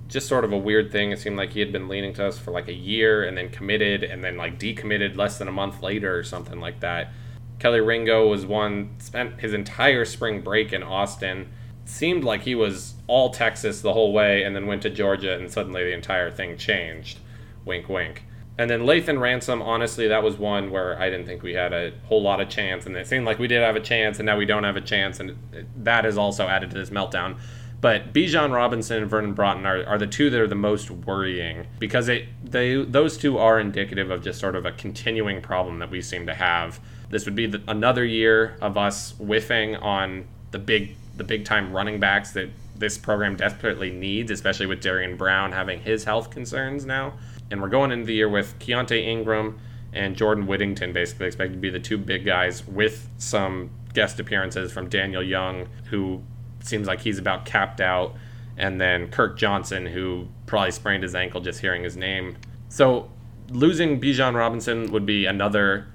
just 0.08 0.26
sort 0.26 0.44
of 0.44 0.52
a 0.52 0.58
weird 0.58 0.90
thing. 0.90 1.12
It 1.12 1.18
seemed 1.18 1.36
like 1.36 1.52
he 1.52 1.60
had 1.60 1.72
been 1.72 1.88
leaning 1.88 2.12
to 2.14 2.26
us 2.26 2.38
for 2.38 2.50
like 2.50 2.68
a 2.68 2.72
year 2.72 3.24
and 3.24 3.36
then 3.36 3.48
committed 3.48 4.02
and 4.02 4.24
then 4.24 4.36
like 4.36 4.58
decommitted 4.58 5.16
less 5.16 5.38
than 5.38 5.48
a 5.48 5.52
month 5.52 5.82
later 5.82 6.16
or 6.16 6.24
something 6.24 6.60
like 6.60 6.80
that. 6.80 7.12
Kelee 7.58 7.84
Ringo 7.84 8.26
was 8.28 8.46
one, 8.46 8.90
spent 8.98 9.40
his 9.40 9.52
entire 9.52 10.04
spring 10.04 10.40
break 10.40 10.72
in 10.72 10.82
Austin. 10.82 11.48
Seemed 11.84 12.22
like 12.22 12.42
he 12.42 12.54
was 12.54 12.94
all 13.06 13.30
Texas 13.30 13.80
the 13.80 13.92
whole 13.92 14.12
way 14.12 14.42
and 14.42 14.54
then 14.54 14.66
went 14.66 14.82
to 14.82 14.90
Georgia 14.90 15.34
and 15.34 15.50
suddenly 15.50 15.84
the 15.84 15.94
entire 15.94 16.30
thing 16.30 16.56
changed. 16.56 17.18
Wink, 17.64 17.88
wink. 17.88 18.24
And 18.58 18.68
then 18.68 18.80
Lathan 18.80 19.20
Ransom, 19.20 19.62
honestly, 19.62 20.08
that 20.08 20.24
was 20.24 20.36
one 20.36 20.72
where 20.72 21.00
I 21.00 21.08
didn't 21.08 21.26
think 21.26 21.44
we 21.44 21.54
had 21.54 21.72
a 21.72 21.92
whole 22.06 22.20
lot 22.20 22.40
of 22.40 22.48
chance, 22.48 22.86
and 22.86 22.96
it 22.96 23.06
seemed 23.06 23.24
like 23.24 23.38
we 23.38 23.46
did 23.46 23.62
have 23.62 23.76
a 23.76 23.80
chance, 23.80 24.18
and 24.18 24.26
now 24.26 24.36
we 24.36 24.46
don't 24.46 24.64
have 24.64 24.76
a 24.76 24.80
chance, 24.80 25.20
and 25.20 25.36
that 25.76 26.04
has 26.04 26.18
also 26.18 26.48
added 26.48 26.70
to 26.72 26.76
this 26.76 26.90
meltdown. 26.90 27.38
But 27.80 28.12
Bijan 28.12 28.52
Robinson 28.52 29.02
and 29.02 29.10
Vernon 29.10 29.34
Broughton 29.34 29.64
are, 29.64 29.84
are 29.86 29.98
the 29.98 30.06
two 30.06 30.30
that 30.30 30.40
are 30.40 30.48
the 30.48 30.56
most 30.56 30.90
worrying 30.90 31.66
because 31.78 32.08
it 32.08 32.24
they 32.44 32.82
those 32.82 33.16
two 33.16 33.38
are 33.38 33.60
indicative 33.60 34.10
of 34.10 34.22
just 34.22 34.40
sort 34.40 34.56
of 34.56 34.66
a 34.66 34.72
continuing 34.72 35.40
problem 35.40 35.78
that 35.78 35.90
we 35.90 36.02
seem 36.02 36.26
to 36.26 36.34
have. 36.34 36.80
This 37.10 37.24
would 37.24 37.36
be 37.36 37.46
the, 37.46 37.62
another 37.68 38.04
year 38.04 38.56
of 38.60 38.76
us 38.76 39.12
whiffing 39.18 39.76
on 39.76 40.26
the 40.50 40.58
big 40.58 40.96
the 41.16 41.24
big 41.24 41.44
time 41.44 41.72
running 41.72 42.00
backs 42.00 42.32
that 42.32 42.50
this 42.74 42.96
program 42.96 43.36
desperately 43.36 43.90
needs, 43.90 44.30
especially 44.30 44.66
with 44.66 44.80
Derrian 44.80 45.16
Brown 45.16 45.52
having 45.52 45.80
his 45.80 46.04
health 46.04 46.30
concerns 46.30 46.84
now. 46.84 47.14
And 47.50 47.60
we're 47.60 47.68
going 47.68 47.92
into 47.92 48.06
the 48.06 48.14
year 48.14 48.28
with 48.28 48.58
Keaontay 48.58 49.04
Ingram 49.04 49.58
and 49.92 50.16
Jordan 50.16 50.46
Whittington 50.46 50.92
basically 50.92 51.26
expected 51.26 51.54
to 51.54 51.60
be 51.60 51.70
the 51.70 51.80
two 51.80 51.98
big 51.98 52.24
guys 52.24 52.66
with 52.66 53.08
some 53.18 53.70
guest 53.94 54.20
appearances 54.20 54.70
from 54.70 54.88
Daniel 54.88 55.22
Young, 55.22 55.66
who 55.90 56.22
seems 56.60 56.86
like 56.86 57.00
he's 57.00 57.18
about 57.18 57.44
capped 57.44 57.80
out, 57.80 58.14
and 58.56 58.80
then 58.80 59.08
Kirk 59.08 59.38
Johnson, 59.38 59.86
who 59.86 60.28
probably 60.46 60.72
sprained 60.72 61.02
his 61.02 61.14
ankle 61.14 61.40
just 61.40 61.60
hearing 61.60 61.82
his 61.82 61.96
name. 61.96 62.36
So 62.68 63.10
losing 63.50 64.00
Bijan 64.00 64.34
Robinson 64.34 64.90
would 64.92 65.06
be 65.06 65.26
another 65.26 65.88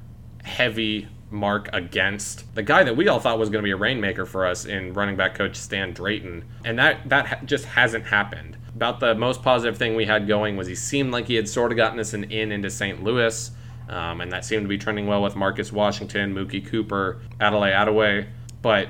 heavy 0.43 1.07
mark 1.33 1.67
against 1.73 2.53
the 2.55 2.61
guy 2.63 2.83
that 2.83 2.95
we 2.95 3.07
all 3.07 3.19
thought 3.19 3.39
was 3.39 3.49
going 3.49 3.61
to 3.61 3.65
be 3.65 3.71
a 3.71 3.75
rainmaker 3.75 4.25
for 4.25 4.45
us 4.45 4.65
in 4.65 4.93
running 4.93 5.15
back 5.15 5.35
coach 5.35 5.55
Stan 5.55 5.93
Drayton, 5.93 6.45
and 6.63 6.77
that 6.79 7.09
that 7.09 7.45
just 7.45 7.65
hasn't 7.65 8.05
happened. 8.05 8.57
About 8.75 8.99
the 8.99 9.13
most 9.15 9.43
positive 9.43 9.77
thing 9.77 9.95
we 9.95 10.05
had 10.05 10.27
going 10.27 10.57
was 10.57 10.67
he 10.67 10.75
seemed 10.75 11.11
like 11.11 11.27
he 11.27 11.35
had 11.35 11.47
sort 11.47 11.71
of 11.71 11.77
gotten 11.77 11.99
us 11.99 12.13
an 12.13 12.25
in 12.25 12.51
into 12.51 12.69
St. 12.69 13.03
Louis, 13.03 13.51
um, 13.89 14.21
and 14.21 14.31
that 14.31 14.45
seemed 14.45 14.63
to 14.63 14.67
be 14.67 14.77
trending 14.77 15.07
well 15.07 15.21
with 15.21 15.35
Marcus 15.35 15.71
Washington, 15.71 16.33
Mookie 16.33 16.65
Cooper, 16.65 17.21
Adelaide 17.39 17.73
Adaway. 17.73 18.27
But 18.61 18.89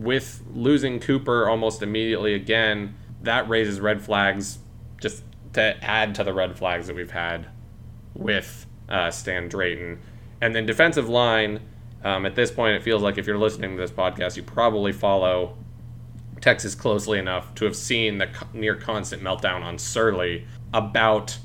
with 0.00 0.42
losing 0.54 0.98
Cooper 0.98 1.46
almost 1.48 1.82
immediately 1.82 2.34
again, 2.34 2.94
that 3.22 3.48
raises 3.48 3.80
red 3.80 4.02
flags 4.02 4.58
just 4.98 5.22
to 5.52 5.76
add 5.84 6.14
to 6.14 6.24
the 6.24 6.32
red 6.32 6.56
flags 6.56 6.86
that 6.86 6.96
we've 6.96 7.10
had 7.10 7.46
with 8.14 8.66
uh, 8.88 9.10
Stan 9.10 9.48
Drayton. 9.48 10.00
And 10.40 10.54
then 10.54 10.64
defensive 10.64 11.08
line, 11.08 11.60
um, 12.02 12.24
at 12.24 12.34
this 12.34 12.50
point, 12.50 12.76
it 12.76 12.82
feels 12.82 13.02
like 13.02 13.18
if 13.18 13.26
you're 13.26 13.38
listening 13.38 13.76
to 13.76 13.80
this 13.80 13.90
podcast, 13.90 14.36
you 14.36 14.42
probably 14.42 14.92
follow 14.92 15.58
Texas 16.40 16.74
closely 16.74 17.18
enough 17.18 17.54
to 17.56 17.66
have 17.66 17.76
seen 17.76 18.16
the 18.16 18.28
near 18.54 18.74
constant 18.74 19.22
meltdown 19.22 19.62
on 19.62 19.76
Surley 19.76 20.46
about 20.72 21.36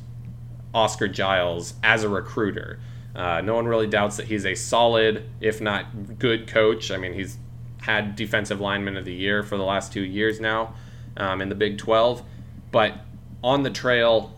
Oscar 0.74 1.10
Giles 1.10 1.74
as 1.84 2.04
a 2.04 2.10
recruiter. 2.10 2.80
Uh, 3.14 3.42
no 3.42 3.56
one 3.56 3.66
really 3.66 3.88
doubts 3.88 4.16
that 4.16 4.28
he's 4.28 4.46
a 4.46 4.56
solid, 4.56 5.30
if 5.42 5.60
not 5.60 6.18
good 6.20 6.48
coach. 6.48 6.90
I 6.90 6.98
mean, 6.98 7.14
he's 7.14 7.38
had 7.86 8.16
defensive 8.16 8.60
lineman 8.60 8.98
of 8.98 9.06
the 9.06 9.14
year 9.14 9.44
for 9.44 9.58
the 9.58 9.64
last 9.64 9.94
two 9.94 10.02
years 10.02 10.40
now 10.40 10.74
um, 11.18 11.40
in 11.40 11.50
the 11.50 11.56
Big 11.56 11.78
12. 11.78 12.24
But 12.72 12.96
on 13.44 13.62
the 13.62 13.70
trail, 13.70 14.34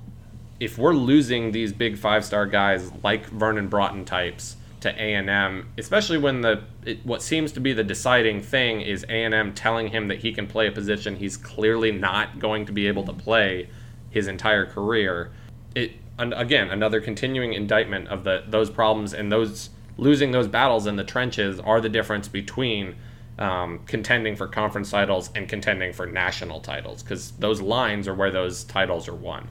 if 0.59 0.77
we're 0.77 0.93
losing 0.93 1.53
these 1.53 1.71
big 1.71 1.97
five 1.97 2.25
star 2.25 2.45
guys 2.45 2.91
like 3.03 3.25
Vernon 3.27 3.69
Broughton 3.69 4.03
types 4.03 4.57
to 4.81 4.89
A&M, 4.89 5.69
especially 5.77 6.17
when 6.17 6.41
the 6.41 6.63
it, 6.85 7.05
what 7.05 7.21
seems 7.21 7.53
to 7.53 7.59
be 7.61 7.71
the 7.71 7.85
deciding 7.85 8.41
thing 8.41 8.81
is 8.81 9.05
A&M 9.07 9.53
telling 9.53 9.87
him 9.87 10.09
that 10.09 10.19
he 10.19 10.33
can 10.33 10.45
play 10.45 10.67
a 10.67 10.71
position 10.71 11.15
he's 11.15 11.37
clearly 11.37 11.91
not 11.91 12.39
going 12.39 12.65
to 12.65 12.73
be 12.73 12.87
able 12.87 13.05
to 13.05 13.13
play 13.13 13.69
his 14.09 14.27
entire 14.27 14.65
career. 14.65 15.31
It 15.73 15.93
and 16.19 16.33
again 16.33 16.69
another 16.69 16.99
continuing 16.99 17.53
indictment 17.53 18.09
of 18.09 18.23
the 18.23 18.43
those 18.47 18.69
problems 18.69 19.13
and 19.13 19.31
those 19.31 19.69
losing 19.97 20.31
those 20.31 20.47
battles 20.47 20.85
in 20.85 20.95
the 20.95 21.03
trenches 21.03 21.59
are 21.59 21.79
the 21.79 21.89
difference 21.89 22.27
between 22.27 22.95
um, 23.39 23.79
contending 23.85 24.35
for 24.35 24.47
conference 24.47 24.91
titles 24.91 25.29
and 25.35 25.47
contending 25.47 25.93
for 25.93 26.05
national 26.05 26.59
titles 26.59 27.03
because 27.03 27.31
those 27.31 27.61
lines 27.61 28.07
are 28.07 28.13
where 28.13 28.31
those 28.31 28.63
titles 28.63 29.07
are 29.07 29.15
won. 29.15 29.47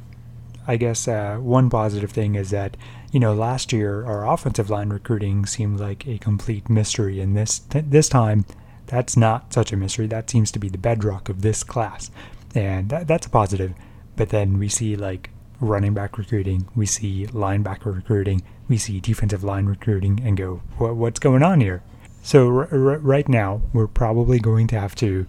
I 0.67 0.77
guess 0.77 1.07
uh, 1.07 1.37
one 1.37 1.71
positive 1.71 2.11
thing 2.11 2.35
is 2.35 2.51
that 2.51 2.77
you 3.13 3.21
know 3.21 3.35
last 3.35 3.73
year 3.73 4.05
our 4.05 4.29
offensive 4.29 4.69
line 4.69 4.89
recruiting 4.89 5.47
seemed 5.47 5.79
like 5.79 6.07
a 6.07 6.19
complete 6.19 6.69
mystery, 6.69 7.21
and 7.21 7.37
this 7.37 7.61
th- 7.61 7.85
this 7.89 8.09
time 8.09 8.45
that's 8.87 9.17
not 9.17 9.53
such 9.53 9.73
a 9.73 9.77
mystery. 9.77 10.07
That 10.07 10.29
seems 10.29 10.51
to 10.53 10.59
be 10.59 10.69
the 10.69 10.79
bedrock 10.79 11.29
of 11.29 11.43
this 11.43 11.63
class, 11.63 12.11
and 12.55 12.89
that, 12.89 13.07
that's 13.07 13.27
a 13.27 13.31
positive. 13.31 13.75
But 14.17 14.31
then 14.31 14.59
we 14.59 14.69
see 14.69 14.97
like 14.97 15.31
running 15.61 15.95
back 15.95 16.19
recruiting, 16.19 16.69
we 16.75 16.87
see 16.87 17.27
linebacker 17.27 17.95
recruiting, 17.95 18.43
we 18.69 18.77
see 18.77 19.01
defensive 19.01 19.45
line 19.45 19.67
recruiting, 19.67 20.21
and 20.23 20.37
go, 20.37 20.57
what's 20.79 21.19
going 21.19 21.43
on 21.43 21.61
here? 21.61 21.83
So 22.27 22.49
r- 22.49 22.69
r- 22.73 22.99
right 22.99 23.29
now, 23.29 23.63
we're 23.73 23.87
probably 23.87 24.41
going 24.41 24.67
to 24.69 24.81
have 24.81 24.97
to 24.97 25.27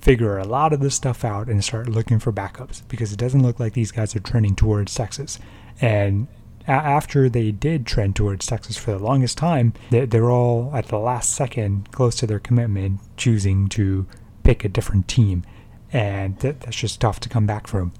figure 0.00 0.38
a 0.38 0.44
lot 0.44 0.72
of 0.72 0.80
this 0.80 0.96
stuff 0.96 1.24
out 1.24 1.46
and 1.46 1.62
start 1.62 1.88
looking 1.88 2.18
for 2.18 2.32
backups 2.32 2.82
because 2.88 3.12
it 3.12 3.16
doesn't 3.16 3.44
look 3.44 3.60
like 3.60 3.74
these 3.74 3.92
guys 3.92 4.16
are 4.16 4.18
trending 4.18 4.56
towards 4.56 4.92
Texas. 4.92 5.38
And 5.80 6.26
a- 6.66 6.72
after 6.72 7.28
they 7.28 7.52
did 7.52 7.86
trend 7.86 8.16
towards 8.16 8.44
Texas 8.44 8.76
for 8.76 8.90
the 8.90 8.98
longest 8.98 9.38
time, 9.38 9.72
they're, 9.90 10.04
they're 10.04 10.28
all 10.28 10.72
at 10.74 10.88
the 10.88 10.98
last 10.98 11.32
second, 11.32 11.92
close 11.92 12.16
to 12.16 12.26
their 12.26 12.40
commitment, 12.40 12.98
choosing 13.16 13.68
to 13.68 14.08
pick 14.42 14.64
a 14.64 14.68
different 14.68 15.06
team. 15.06 15.44
And 15.92 16.40
th- 16.40 16.56
that's 16.58 16.76
just 16.76 17.00
tough 17.00 17.20
to 17.20 17.28
come 17.28 17.46
back 17.46 17.68
from. 17.68 17.92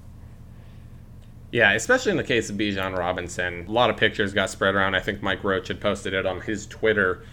Yeah, 1.53 1.71
especially 1.71 2.11
in 2.11 2.17
the 2.17 2.25
case 2.25 2.49
of 2.49 2.57
Bijan 2.57 2.97
Robinson. 2.97 3.67
A 3.69 3.71
lot 3.71 3.89
of 3.89 3.95
pictures 3.95 4.33
got 4.33 4.49
spread 4.49 4.75
around. 4.75 4.95
I 4.95 4.99
think 4.99 5.23
Mike 5.23 5.45
Roach 5.45 5.69
had 5.69 5.79
posted 5.79 6.13
it 6.13 6.25
on 6.25 6.41
his 6.41 6.67
Twitter 6.67 7.23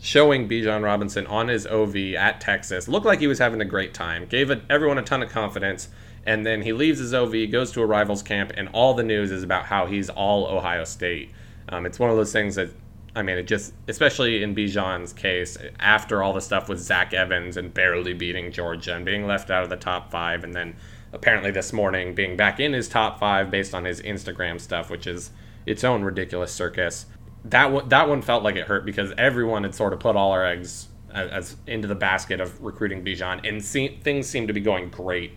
showing 0.00 0.48
Bijan 0.48 0.82
Robinson 0.82 1.26
on 1.26 1.48
his 1.48 1.66
OV 1.66 1.96
at 2.14 2.40
Texas. 2.40 2.88
Looked 2.88 3.06
like 3.06 3.18
he 3.18 3.26
was 3.26 3.38
having 3.38 3.60
a 3.60 3.64
great 3.64 3.94
time. 3.94 4.26
Gave 4.26 4.50
everyone 4.70 4.98
a 4.98 5.02
ton 5.02 5.22
of 5.22 5.30
confidence. 5.30 5.88
And 6.24 6.44
then 6.44 6.62
he 6.62 6.72
leaves 6.72 6.98
his 6.98 7.14
OV, 7.14 7.50
goes 7.50 7.72
to 7.72 7.82
a 7.82 7.86
rivals 7.86 8.22
camp, 8.22 8.52
and 8.56 8.68
all 8.72 8.94
the 8.94 9.02
news 9.02 9.30
is 9.30 9.42
about 9.42 9.64
how 9.64 9.86
he's 9.86 10.10
all 10.10 10.46
Ohio 10.46 10.84
State. 10.84 11.30
Um, 11.70 11.86
it's 11.86 11.98
one 11.98 12.10
of 12.10 12.16
those 12.16 12.32
things 12.32 12.56
that, 12.56 12.68
I 13.16 13.22
mean, 13.22 13.38
it 13.38 13.44
just, 13.44 13.72
especially 13.88 14.42
in 14.42 14.54
Bijan's 14.54 15.12
case, 15.12 15.56
after 15.80 16.22
all 16.22 16.32
the 16.32 16.40
stuff 16.40 16.68
with 16.68 16.80
Zach 16.80 17.14
Evans 17.14 17.56
and 17.56 17.72
barely 17.72 18.12
beating 18.12 18.52
Georgia 18.52 18.94
and 18.94 19.04
being 19.04 19.26
left 19.26 19.50
out 19.50 19.64
of 19.64 19.70
the 19.70 19.76
top 19.76 20.10
five, 20.10 20.44
and 20.44 20.54
then 20.54 20.76
apparently 21.12 21.50
this 21.50 21.72
morning 21.72 22.14
being 22.14 22.36
back 22.36 22.60
in 22.60 22.74
his 22.74 22.88
top 22.88 23.18
five 23.18 23.50
based 23.50 23.74
on 23.74 23.84
his 23.84 24.02
Instagram 24.02 24.60
stuff, 24.60 24.90
which 24.90 25.06
is 25.06 25.30
its 25.64 25.82
own 25.82 26.02
ridiculous 26.02 26.52
circus 26.52 27.06
that 27.50 27.72
one 27.72 27.88
that 27.88 28.08
one 28.08 28.22
felt 28.22 28.42
like 28.42 28.56
it 28.56 28.66
hurt 28.66 28.84
because 28.84 29.12
everyone 29.18 29.62
had 29.64 29.74
sort 29.74 29.92
of 29.92 30.00
put 30.00 30.16
all 30.16 30.32
our 30.32 30.44
eggs 30.44 30.88
as, 31.12 31.30
as 31.30 31.56
into 31.66 31.88
the 31.88 31.94
basket 31.94 32.40
of 32.40 32.60
recruiting 32.62 33.04
Bijan, 33.04 33.46
and 33.48 33.64
see, 33.64 33.98
things 34.02 34.26
seemed 34.26 34.48
to 34.48 34.54
be 34.54 34.60
going 34.60 34.90
great 34.90 35.32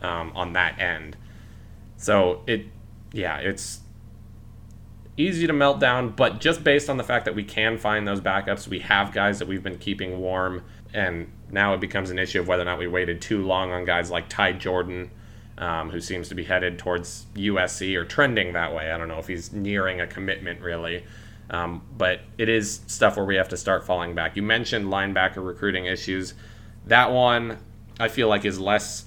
um, 0.00 0.32
on 0.34 0.52
that 0.54 0.78
end. 0.78 1.16
So 1.96 2.42
it, 2.46 2.66
yeah, 3.12 3.38
it's 3.38 3.80
easy 5.16 5.46
to 5.46 5.52
melt 5.52 5.80
down, 5.80 6.10
but 6.10 6.40
just 6.40 6.64
based 6.64 6.88
on 6.88 6.96
the 6.96 7.04
fact 7.04 7.24
that 7.24 7.34
we 7.34 7.44
can 7.44 7.76
find 7.76 8.06
those 8.06 8.20
backups, 8.20 8.66
we 8.68 8.80
have 8.80 9.12
guys 9.12 9.38
that 9.38 9.48
we've 9.48 9.62
been 9.62 9.78
keeping 9.78 10.18
warm, 10.18 10.64
and 10.94 11.30
now 11.50 11.74
it 11.74 11.80
becomes 11.80 12.10
an 12.10 12.18
issue 12.18 12.40
of 12.40 12.48
whether 12.48 12.62
or 12.62 12.66
not 12.66 12.78
we 12.78 12.86
waited 12.86 13.20
too 13.20 13.44
long 13.44 13.72
on 13.72 13.84
guys 13.84 14.10
like 14.10 14.28
Ty 14.28 14.52
Jordan, 14.52 15.10
um, 15.58 15.90
who 15.90 16.00
seems 16.00 16.28
to 16.30 16.34
be 16.34 16.44
headed 16.44 16.78
towards 16.78 17.26
USC 17.34 17.94
or 17.96 18.04
trending 18.04 18.54
that 18.54 18.74
way. 18.74 18.90
I 18.90 18.96
don't 18.96 19.08
know 19.08 19.18
if 19.18 19.26
he's 19.26 19.52
nearing 19.52 20.00
a 20.00 20.06
commitment 20.06 20.60
really. 20.62 21.04
Um, 21.50 21.82
but 21.98 22.20
it 22.38 22.48
is 22.48 22.80
stuff 22.86 23.16
where 23.16 23.24
we 23.24 23.34
have 23.34 23.48
to 23.48 23.56
start 23.56 23.84
falling 23.84 24.14
back. 24.14 24.36
You 24.36 24.42
mentioned 24.42 24.86
linebacker 24.86 25.44
recruiting 25.44 25.86
issues. 25.86 26.34
That 26.86 27.10
one, 27.10 27.58
I 27.98 28.08
feel 28.08 28.28
like, 28.28 28.44
is 28.44 28.60
less. 28.60 29.06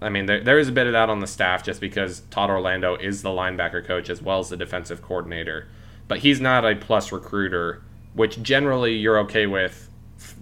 I 0.00 0.08
mean, 0.08 0.26
there, 0.26 0.42
there 0.42 0.58
is 0.58 0.68
a 0.68 0.72
bit 0.72 0.88
of 0.88 0.92
that 0.92 1.08
on 1.08 1.20
the 1.20 1.26
staff 1.26 1.62
just 1.62 1.80
because 1.80 2.20
Todd 2.30 2.50
Orlando 2.50 2.96
is 2.96 3.22
the 3.22 3.30
linebacker 3.30 3.84
coach 3.86 4.10
as 4.10 4.20
well 4.20 4.40
as 4.40 4.48
the 4.48 4.56
defensive 4.56 5.00
coordinator. 5.00 5.68
But 6.08 6.18
he's 6.18 6.40
not 6.40 6.64
a 6.64 6.74
plus 6.74 7.12
recruiter, 7.12 7.82
which 8.12 8.42
generally 8.42 8.96
you're 8.96 9.18
okay 9.20 9.46
with 9.46 9.88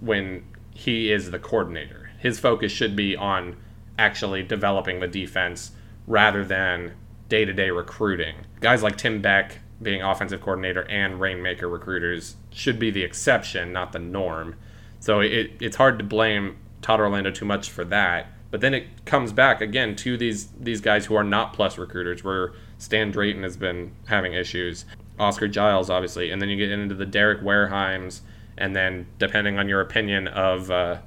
when 0.01 0.43
he 0.71 1.11
is 1.11 1.29
the 1.29 1.39
coordinator. 1.39 2.09
His 2.19 2.39
focus 2.39 2.71
should 2.71 2.95
be 2.95 3.15
on 3.15 3.55
actually 3.97 4.41
developing 4.41 4.99
the 4.99 5.07
defense 5.07 5.71
rather 6.07 6.43
than 6.43 6.93
day 7.29 7.45
to 7.45 7.53
day 7.53 7.69
recruiting. 7.69 8.35
Guys 8.59 8.81
like 8.81 8.97
Tim 8.97 9.21
Beck 9.21 9.59
being 9.83 10.01
offensive 10.01 10.41
coordinator 10.41 10.89
and 10.89 11.19
rainmaker 11.19 11.67
recruiters 11.67 12.35
should 12.51 12.79
be 12.79 12.89
the 12.89 13.03
exception, 13.03 13.71
not 13.71 13.91
the 13.91 13.99
norm. 13.99 14.55
So 14.99 15.19
it, 15.19 15.51
it's 15.59 15.75
hard 15.75 15.99
to 15.99 16.05
blame 16.05 16.57
Todd 16.81 16.99
Orlando 16.99 17.29
too 17.31 17.45
much 17.45 17.69
for 17.69 17.83
that. 17.85 18.27
But 18.51 18.61
then 18.61 18.73
it 18.73 19.05
comes 19.05 19.31
back 19.31 19.61
again 19.61 19.95
to 19.97 20.15
these 20.15 20.49
these 20.59 20.79
guys 20.79 21.07
who 21.07 21.15
are 21.15 21.23
not 21.23 21.53
plus 21.53 21.77
recruiters, 21.77 22.23
where 22.23 22.53
Stan 22.77 23.09
Drayton 23.09 23.41
has 23.41 23.57
been 23.57 23.93
having 24.05 24.33
issues, 24.33 24.85
Oscar 25.19 25.47
Giles 25.47 25.89
obviously, 25.89 26.29
and 26.29 26.39
then 26.39 26.49
you 26.49 26.57
get 26.57 26.69
into 26.69 26.93
the 26.93 27.05
Derek 27.05 27.41
Warehimes, 27.41 28.21
and 28.55 28.75
then 28.75 29.07
depending 29.17 29.57
on 29.57 29.67
your 29.67 29.81
opinion 29.81 30.27
of 30.27 30.69
uh, 30.69 30.99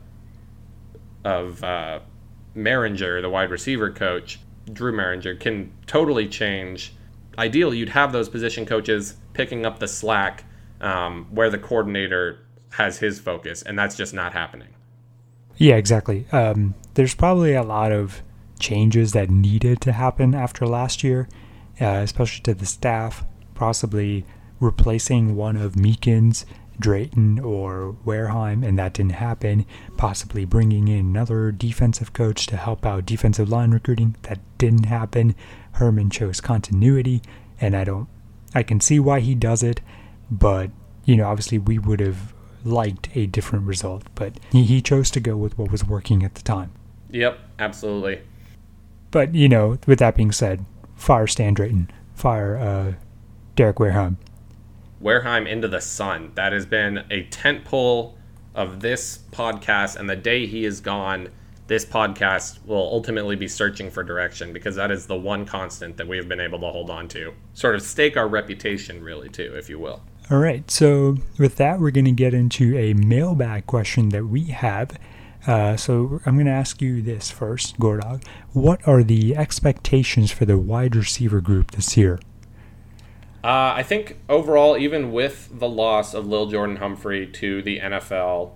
of 1.24 1.62
uh, 1.62 2.00
Mehringer, 2.56 3.22
the 3.22 3.30
wide 3.30 3.50
receiver 3.50 3.92
coach, 3.92 4.40
Drew 4.72 4.92
Mehringer, 4.92 5.38
can 5.38 5.72
totally 5.86 6.26
change 6.26 6.94
ideally 7.38 7.78
you'd 7.78 7.90
have 7.90 8.12
those 8.12 8.28
position 8.28 8.66
coaches 8.66 9.16
picking 9.32 9.66
up 9.66 9.78
the 9.78 9.88
slack 9.88 10.44
um, 10.80 11.26
where 11.30 11.50
the 11.50 11.58
coordinator 11.58 12.46
has 12.70 12.98
his 12.98 13.18
focus, 13.18 13.62
and 13.62 13.78
that's 13.78 13.96
just 13.96 14.12
not 14.12 14.32
happening. 14.32 14.68
Yeah, 15.56 15.76
exactly. 15.76 16.26
Um, 16.32 16.74
there's 16.94 17.14
probably 17.14 17.54
a 17.54 17.62
lot 17.62 17.92
of 17.92 18.22
changes 18.58 19.12
that 19.12 19.30
needed 19.30 19.80
to 19.82 19.92
happen 19.92 20.34
after 20.34 20.66
last 20.66 21.02
year, 21.02 21.28
uh, 21.80 22.00
especially 22.02 22.42
to 22.42 22.54
the 22.54 22.66
staff, 22.66 23.24
possibly 23.54 24.24
replacing 24.60 25.36
one 25.36 25.56
of 25.56 25.72
Meekins, 25.72 26.44
Drayton, 26.78 27.38
or 27.38 27.96
Warehime, 28.04 28.62
and 28.62 28.78
that 28.78 28.94
didn't 28.94 29.12
happen. 29.12 29.66
Possibly 29.96 30.44
bringing 30.44 30.88
in 30.88 30.98
another 30.98 31.52
defensive 31.52 32.12
coach 32.12 32.46
to 32.46 32.56
help 32.56 32.84
out 32.84 33.06
defensive 33.06 33.48
line 33.48 33.70
recruiting, 33.70 34.16
that 34.22 34.38
didn't 34.58 34.86
happen. 34.86 35.34
Herman 35.72 36.10
chose 36.10 36.40
continuity, 36.40 37.22
and 37.60 37.76
I 37.76 37.84
don't, 37.84 38.08
I 38.54 38.62
can 38.62 38.80
see 38.80 38.98
why 38.98 39.20
he 39.20 39.34
does 39.34 39.62
it, 39.62 39.80
but 40.30 40.70
you 41.04 41.16
know, 41.16 41.28
obviously 41.28 41.58
we 41.58 41.78
would 41.78 42.00
have 42.00 42.34
liked 42.64 43.08
a 43.14 43.26
different 43.26 43.64
result, 43.64 44.02
but 44.14 44.38
he, 44.52 44.64
he 44.64 44.82
chose 44.82 45.10
to 45.12 45.20
go 45.20 45.36
with 45.36 45.56
what 45.56 45.70
was 45.70 45.84
working 45.84 46.22
at 46.22 46.34
the 46.34 46.42
time. 46.42 46.72
Yep, 47.10 47.38
absolutely. 47.58 48.20
But 49.10 49.34
you 49.34 49.48
know, 49.48 49.78
with 49.86 50.00
that 50.00 50.16
being 50.16 50.32
said, 50.32 50.64
fire 50.96 51.26
Stan 51.26 51.54
Drayton, 51.54 51.90
fire 52.14 52.56
uh, 52.56 52.92
Derek 53.54 53.78
Warehime. 53.78 54.18
Warehime 55.06 55.46
into 55.46 55.68
the 55.68 55.80
sun. 55.80 56.32
That 56.34 56.52
has 56.52 56.66
been 56.66 57.04
a 57.12 57.22
tent 57.26 57.64
pole 57.64 58.18
of 58.56 58.80
this 58.80 59.20
podcast, 59.30 59.94
and 59.94 60.10
the 60.10 60.16
day 60.16 60.46
he 60.46 60.64
is 60.64 60.80
gone 60.80 61.28
this 61.68 61.84
podcast 61.84 62.58
will 62.66 62.90
ultimately 62.92 63.36
be 63.36 63.46
searching 63.46 63.88
for 63.88 64.02
direction 64.02 64.52
because 64.52 64.74
that 64.74 64.90
is 64.90 65.06
the 65.06 65.16
one 65.16 65.46
constant 65.46 65.96
that 65.96 66.08
we 66.08 66.16
have 66.16 66.28
been 66.28 66.40
able 66.40 66.58
to 66.58 66.66
hold 66.66 66.90
on 66.90 67.06
to. 67.06 67.32
Sort 67.54 67.76
of 67.76 67.82
stake 67.82 68.16
our 68.16 68.26
reputation, 68.26 69.00
really, 69.00 69.28
too, 69.28 69.54
if 69.54 69.70
you 69.70 69.78
will. 69.78 70.02
All 70.28 70.38
right. 70.38 70.68
So, 70.68 71.18
with 71.38 71.54
that, 71.54 71.78
we're 71.78 71.92
going 71.92 72.06
to 72.06 72.10
get 72.10 72.34
into 72.34 72.76
a 72.76 72.92
mailbag 72.94 73.68
question 73.68 74.08
that 74.08 74.24
we 74.26 74.46
have. 74.46 74.98
Uh, 75.46 75.76
so, 75.76 76.20
I'm 76.26 76.34
going 76.34 76.46
to 76.46 76.52
ask 76.52 76.82
you 76.82 77.00
this 77.00 77.30
first, 77.30 77.78
Gordog. 77.78 78.24
What 78.54 78.80
are 78.88 79.04
the 79.04 79.36
expectations 79.36 80.32
for 80.32 80.46
the 80.46 80.58
wide 80.58 80.96
receiver 80.96 81.40
group 81.40 81.70
this 81.70 81.96
year? 81.96 82.18
Uh, 83.46 83.74
I 83.76 83.84
think 83.84 84.18
overall, 84.28 84.76
even 84.76 85.12
with 85.12 85.56
the 85.56 85.68
loss 85.68 86.14
of 86.14 86.26
Lil 86.26 86.46
Jordan 86.46 86.74
Humphrey 86.74 87.28
to 87.28 87.62
the 87.62 87.78
NFL 87.78 88.50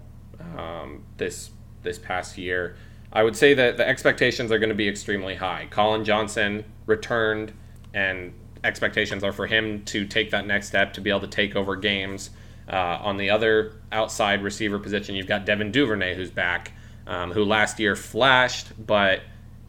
um, 0.58 1.04
this 1.16 1.50
this 1.84 1.96
past 1.96 2.36
year, 2.36 2.74
I 3.12 3.22
would 3.22 3.36
say 3.36 3.54
that 3.54 3.76
the 3.76 3.86
expectations 3.86 4.50
are 4.50 4.58
going 4.58 4.70
to 4.70 4.74
be 4.74 4.88
extremely 4.88 5.36
high. 5.36 5.68
Collin 5.70 6.04
Johnson 6.04 6.64
returned, 6.86 7.52
and 7.94 8.32
expectations 8.64 9.22
are 9.22 9.30
for 9.30 9.46
him 9.46 9.84
to 9.84 10.06
take 10.06 10.32
that 10.32 10.44
next 10.48 10.66
step 10.66 10.92
to 10.94 11.00
be 11.00 11.08
able 11.08 11.20
to 11.20 11.28
take 11.28 11.54
over 11.54 11.76
games. 11.76 12.30
Uh, 12.68 12.98
on 13.00 13.16
the 13.16 13.30
other 13.30 13.80
outside 13.92 14.42
receiver 14.42 14.80
position, 14.80 15.14
you've 15.14 15.28
got 15.28 15.46
Devin 15.46 15.70
Duvernay, 15.70 16.16
who's 16.16 16.32
back, 16.32 16.72
um, 17.06 17.30
who 17.30 17.44
last 17.44 17.78
year 17.78 17.94
flashed, 17.94 18.72
but 18.84 19.20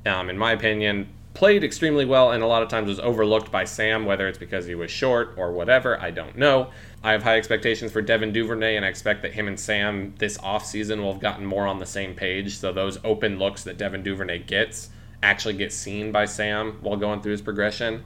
um, 0.03 0.31
in 0.31 0.37
my 0.39 0.51
opinion, 0.51 1.09
played 1.33 1.63
extremely 1.63 2.05
well 2.05 2.31
and 2.31 2.43
a 2.43 2.47
lot 2.47 2.61
of 2.61 2.69
times 2.69 2.87
was 2.87 2.99
overlooked 2.99 3.51
by 3.51 3.63
Sam, 3.63 4.05
whether 4.05 4.27
it's 4.27 4.37
because 4.37 4.65
he 4.65 4.75
was 4.75 4.91
short 4.91 5.33
or 5.37 5.51
whatever, 5.51 5.99
I 5.99 6.11
don't 6.11 6.37
know. 6.37 6.69
I 7.03 7.13
have 7.13 7.23
high 7.23 7.37
expectations 7.37 7.91
for 7.91 8.01
Devin 8.01 8.31
Duvernay, 8.31 8.75
and 8.75 8.85
I 8.85 8.89
expect 8.89 9.23
that 9.23 9.33
him 9.33 9.47
and 9.47 9.59
Sam 9.59 10.13
this 10.19 10.37
offseason 10.37 11.01
will 11.01 11.13
have 11.13 11.21
gotten 11.21 11.45
more 11.45 11.65
on 11.65 11.79
the 11.79 11.85
same 11.85 12.13
page. 12.13 12.57
So 12.57 12.71
those 12.71 12.99
open 13.03 13.39
looks 13.39 13.63
that 13.63 13.77
Devin 13.77 14.03
Duvernay 14.03 14.39
gets 14.39 14.89
actually 15.23 15.55
get 15.55 15.71
seen 15.71 16.11
by 16.11 16.25
Sam 16.25 16.77
while 16.81 16.97
going 16.97 17.21
through 17.21 17.33
his 17.33 17.41
progression. 17.41 18.03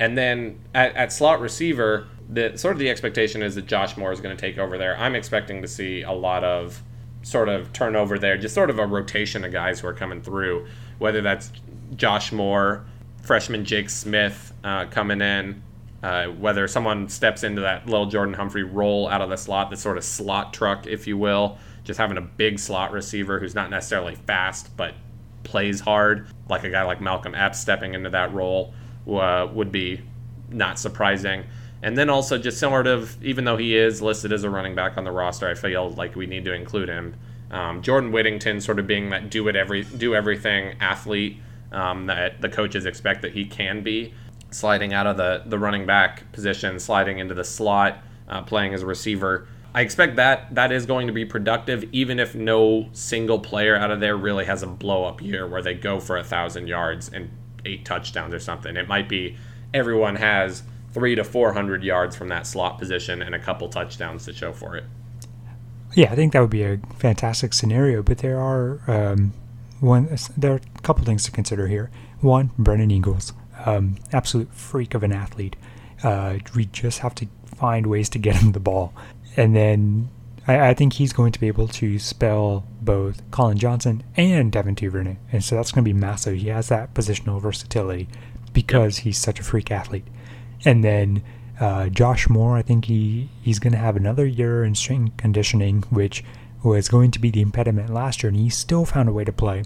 And 0.00 0.16
then 0.16 0.60
at, 0.74 0.94
at 0.94 1.12
slot 1.12 1.40
receiver, 1.40 2.08
the 2.28 2.56
sort 2.56 2.72
of 2.72 2.78
the 2.78 2.90
expectation 2.90 3.42
is 3.42 3.54
that 3.54 3.66
Josh 3.66 3.96
Moore 3.96 4.12
is 4.12 4.20
going 4.20 4.36
to 4.36 4.40
take 4.40 4.58
over 4.58 4.78
there. 4.78 4.96
I'm 4.98 5.14
expecting 5.14 5.62
to 5.62 5.68
see 5.68 6.02
a 6.02 6.12
lot 6.12 6.44
of 6.44 6.82
sort 7.22 7.48
of 7.48 7.72
turnover 7.72 8.18
there, 8.18 8.36
just 8.38 8.54
sort 8.54 8.70
of 8.70 8.78
a 8.78 8.86
rotation 8.86 9.44
of 9.44 9.52
guys 9.52 9.80
who 9.80 9.88
are 9.88 9.94
coming 9.94 10.22
through, 10.22 10.66
whether 10.98 11.20
that's 11.20 11.50
Josh 11.96 12.32
Moore, 12.32 12.84
freshman 13.22 13.64
Jake 13.64 13.90
Smith 13.90 14.52
uh, 14.64 14.86
coming 14.86 15.20
in, 15.20 15.62
uh, 16.02 16.26
whether 16.26 16.68
someone 16.68 17.08
steps 17.08 17.42
into 17.42 17.60
that 17.62 17.86
little 17.86 18.06
Jordan 18.06 18.34
Humphrey 18.34 18.62
role 18.62 19.08
out 19.08 19.20
of 19.20 19.30
the 19.30 19.36
slot, 19.36 19.70
the 19.70 19.76
sort 19.76 19.96
of 19.96 20.04
slot 20.04 20.52
truck, 20.52 20.86
if 20.86 21.06
you 21.06 21.16
will, 21.16 21.58
just 21.84 21.98
having 21.98 22.16
a 22.16 22.22
big 22.22 22.58
slot 22.58 22.92
receiver 22.92 23.40
who's 23.40 23.54
not 23.54 23.70
necessarily 23.70 24.14
fast 24.14 24.76
but 24.76 24.94
plays 25.42 25.80
hard, 25.80 26.28
like 26.48 26.64
a 26.64 26.70
guy 26.70 26.82
like 26.82 27.00
Malcolm 27.00 27.34
Epps 27.34 27.58
stepping 27.58 27.94
into 27.94 28.10
that 28.10 28.32
role, 28.32 28.74
uh, 29.08 29.48
would 29.52 29.72
be 29.72 30.00
not 30.50 30.78
surprising. 30.78 31.44
And 31.82 31.96
then 31.96 32.10
also 32.10 32.38
just 32.38 32.58
sort 32.58 32.86
of, 32.86 33.22
even 33.22 33.44
though 33.44 33.56
he 33.56 33.76
is 33.76 34.02
listed 34.02 34.32
as 34.32 34.44
a 34.44 34.50
running 34.50 34.74
back 34.74 34.96
on 34.96 35.04
the 35.04 35.12
roster, 35.12 35.48
I 35.48 35.54
feel 35.54 35.90
like 35.90 36.16
we 36.16 36.26
need 36.26 36.44
to 36.44 36.52
include 36.52 36.88
him. 36.88 37.14
Um, 37.50 37.82
Jordan 37.82 38.12
Whittington 38.12 38.60
sort 38.60 38.78
of 38.78 38.86
being 38.86 39.10
that 39.10 39.30
do 39.30 39.48
it 39.48 39.56
every 39.56 39.84
do 39.84 40.14
everything 40.14 40.76
athlete 40.80 41.40
um, 41.72 42.06
that 42.06 42.40
the 42.40 42.48
coaches 42.48 42.86
expect 42.86 43.22
that 43.22 43.32
he 43.32 43.44
can 43.44 43.82
be, 43.82 44.14
sliding 44.50 44.92
out 44.92 45.06
of 45.06 45.16
the, 45.16 45.42
the 45.46 45.58
running 45.58 45.86
back 45.86 46.30
position, 46.32 46.78
sliding 46.78 47.18
into 47.18 47.34
the 47.34 47.44
slot, 47.44 47.98
uh, 48.28 48.42
playing 48.42 48.74
as 48.74 48.82
a 48.82 48.86
receiver. 48.86 49.48
I 49.74 49.82
expect 49.82 50.16
that 50.16 50.54
that 50.54 50.72
is 50.72 50.86
going 50.86 51.06
to 51.06 51.12
be 51.12 51.24
productive, 51.24 51.84
even 51.92 52.18
if 52.18 52.34
no 52.34 52.88
single 52.92 53.38
player 53.38 53.76
out 53.76 53.90
of 53.90 54.00
there 54.00 54.16
really 54.16 54.46
has 54.46 54.62
a 54.62 54.66
blow 54.66 55.04
up 55.04 55.20
year 55.20 55.46
where 55.46 55.62
they 55.62 55.74
go 55.74 56.00
for 56.00 56.16
a 56.16 56.24
thousand 56.24 56.68
yards 56.68 57.10
and 57.12 57.30
eight 57.64 57.84
touchdowns 57.84 58.32
or 58.32 58.40
something. 58.40 58.76
It 58.76 58.88
might 58.88 59.08
be 59.08 59.36
everyone 59.74 60.16
has 60.16 60.62
three 60.92 61.14
to 61.14 61.22
four 61.22 61.52
hundred 61.52 61.84
yards 61.84 62.16
from 62.16 62.28
that 62.28 62.46
slot 62.46 62.78
position 62.78 63.20
and 63.20 63.34
a 63.34 63.38
couple 63.38 63.68
touchdowns 63.68 64.24
to 64.24 64.32
show 64.32 64.52
for 64.52 64.76
it. 64.76 64.84
Yeah, 65.94 66.12
I 66.12 66.16
think 66.16 66.32
that 66.32 66.40
would 66.40 66.50
be 66.50 66.64
a 66.64 66.78
fantastic 66.96 67.52
scenario. 67.52 68.02
But 68.02 68.18
there 68.18 68.40
are 68.40 68.80
um, 68.86 69.32
one 69.80 70.16
there 70.36 70.52
are 70.52 70.60
a 70.76 70.80
couple 70.82 71.04
things 71.04 71.24
to 71.24 71.30
consider 71.30 71.66
here. 71.68 71.90
One, 72.20 72.50
Brennan 72.58 72.90
Eagles, 72.90 73.32
um, 73.64 73.96
absolute 74.12 74.52
freak 74.52 74.94
of 74.94 75.02
an 75.02 75.12
athlete. 75.12 75.56
Uh, 76.02 76.38
we 76.54 76.66
just 76.66 77.00
have 77.00 77.14
to 77.16 77.26
find 77.44 77.86
ways 77.86 78.08
to 78.10 78.18
get 78.18 78.36
him 78.36 78.52
the 78.52 78.60
ball, 78.60 78.92
and 79.36 79.54
then 79.54 80.08
I, 80.46 80.68
I, 80.68 80.74
think 80.74 80.94
he's 80.94 81.12
going 81.12 81.32
to 81.32 81.40
be 81.40 81.48
able 81.48 81.66
to 81.68 81.98
spell 81.98 82.64
both 82.80 83.28
Collin 83.30 83.58
Johnson 83.58 84.04
and 84.16 84.52
Devin 84.52 84.74
Duvernay, 84.74 85.16
and 85.32 85.42
so 85.42 85.56
that's 85.56 85.72
going 85.72 85.84
to 85.84 85.88
be 85.88 85.98
massive. 85.98 86.36
He 86.36 86.48
has 86.48 86.68
that 86.68 86.94
positional 86.94 87.40
versatility 87.40 88.08
because 88.52 88.98
he's 88.98 89.18
such 89.18 89.40
a 89.40 89.44
freak 89.44 89.70
athlete, 89.70 90.06
and 90.64 90.82
then. 90.82 91.22
Uh, 91.60 91.88
Josh 91.88 92.28
Moore, 92.28 92.56
I 92.56 92.62
think 92.62 92.84
he, 92.84 93.30
he's 93.42 93.58
going 93.58 93.72
to 93.72 93.80
have 93.80 93.96
another 93.96 94.24
year 94.24 94.62
in 94.62 94.76
strength 94.76 95.16
conditioning, 95.16 95.82
which 95.90 96.22
was 96.62 96.88
going 96.88 97.10
to 97.12 97.18
be 97.18 97.30
the 97.30 97.40
impediment 97.40 97.90
last 97.90 98.22
year, 98.22 98.28
and 98.28 98.38
he 98.38 98.50
still 98.50 98.84
found 98.84 99.08
a 99.08 99.12
way 99.12 99.24
to 99.24 99.32
play. 99.32 99.62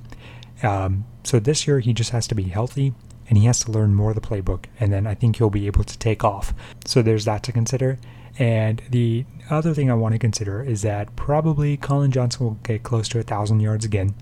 Um, 0.62 1.04
so 1.24 1.38
this 1.38 1.66
year 1.66 1.80
he 1.80 1.92
just 1.92 2.10
has 2.10 2.26
to 2.28 2.34
be 2.34 2.44
healthy, 2.44 2.94
and 3.28 3.38
he 3.38 3.46
has 3.46 3.60
to 3.64 3.72
learn 3.72 3.94
more 3.94 4.10
of 4.10 4.14
the 4.14 4.20
playbook, 4.20 4.66
and 4.78 4.92
then 4.92 5.06
I 5.06 5.14
think 5.14 5.36
he'll 5.36 5.50
be 5.50 5.66
able 5.66 5.84
to 5.84 5.98
take 5.98 6.24
off. 6.24 6.52
So 6.84 7.02
there's 7.02 7.24
that 7.24 7.42
to 7.44 7.52
consider. 7.52 7.98
And 8.38 8.82
the 8.88 9.24
other 9.50 9.74
thing 9.74 9.90
I 9.90 9.94
want 9.94 10.14
to 10.14 10.18
consider 10.18 10.62
is 10.62 10.82
that 10.82 11.14
probably 11.16 11.76
Collin 11.76 12.10
Johnson 12.10 12.46
will 12.46 12.58
get 12.62 12.82
close 12.82 13.08
to 13.08 13.18
a 13.18 13.22
thousand 13.22 13.60
yards 13.60 13.84
again. 13.84 14.14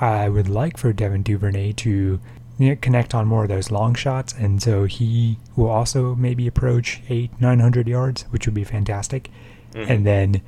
I 0.00 0.28
would 0.28 0.48
like 0.48 0.76
for 0.76 0.92
Devin 0.92 1.22
Duvernay 1.22 1.72
to 1.72 2.20
you 2.58 2.68
know, 2.68 2.76
connect 2.76 3.14
on 3.14 3.26
more 3.26 3.44
of 3.44 3.48
those 3.48 3.70
long 3.70 3.94
shots, 3.94 4.34
and 4.34 4.62
so 4.62 4.84
he 4.84 5.38
will 5.56 5.68
also 5.68 6.14
maybe 6.14 6.46
approach 6.46 7.02
eight, 7.08 7.30
nine 7.40 7.60
hundred 7.60 7.88
yards, 7.88 8.22
which 8.30 8.46
would 8.46 8.54
be 8.54 8.64
fantastic. 8.64 9.30
Mm-hmm. 9.72 9.90
And 9.90 10.06
then 10.06 10.42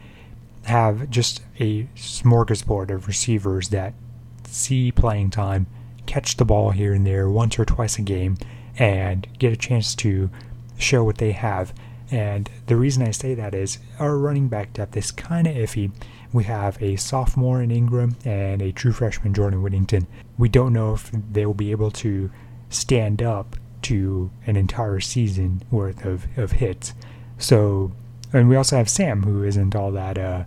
have 0.68 1.10
just 1.10 1.42
a 1.58 1.84
smorgasbord 1.96 2.90
of 2.90 3.06
receivers 3.06 3.68
that 3.70 3.94
see 4.44 4.92
playing 4.92 5.30
time, 5.30 5.66
catch 6.06 6.36
the 6.36 6.44
ball 6.44 6.70
here 6.70 6.94
and 6.94 7.06
there 7.06 7.28
once 7.28 7.58
or 7.58 7.64
twice 7.64 7.98
a 7.98 8.02
game, 8.02 8.36
and 8.78 9.26
get 9.38 9.52
a 9.52 9.56
chance 9.56 9.94
to 9.96 10.30
show 10.78 11.04
what 11.04 11.18
they 11.18 11.32
have. 11.32 11.74
And 12.10 12.48
the 12.66 12.76
reason 12.76 13.02
I 13.02 13.10
say 13.10 13.34
that 13.34 13.54
is 13.54 13.78
our 13.98 14.16
running 14.16 14.48
back 14.48 14.72
depth 14.72 14.96
is 14.96 15.10
kind 15.10 15.46
of 15.46 15.54
iffy. 15.54 15.92
We 16.32 16.44
have 16.44 16.80
a 16.82 16.96
sophomore 16.96 17.62
in 17.62 17.70
Ingram 17.70 18.16
and 18.24 18.62
a 18.62 18.72
true 18.72 18.92
freshman 18.92 19.34
Jordan 19.34 19.62
Whittington. 19.62 20.06
We 20.38 20.48
don't 20.48 20.72
know 20.72 20.94
if 20.94 21.10
they 21.12 21.44
will 21.44 21.54
be 21.54 21.70
able 21.70 21.90
to 21.92 22.30
stand 22.70 23.22
up 23.22 23.56
to 23.82 24.30
an 24.46 24.56
entire 24.56 25.00
season 25.00 25.62
worth 25.70 26.04
of, 26.04 26.26
of 26.36 26.52
hits. 26.52 26.94
So, 27.38 27.92
and 28.32 28.48
we 28.48 28.56
also 28.56 28.76
have 28.76 28.88
Sam, 28.88 29.22
who 29.22 29.42
isn't 29.44 29.74
all 29.74 29.92
that 29.92 30.18
uh, 30.18 30.44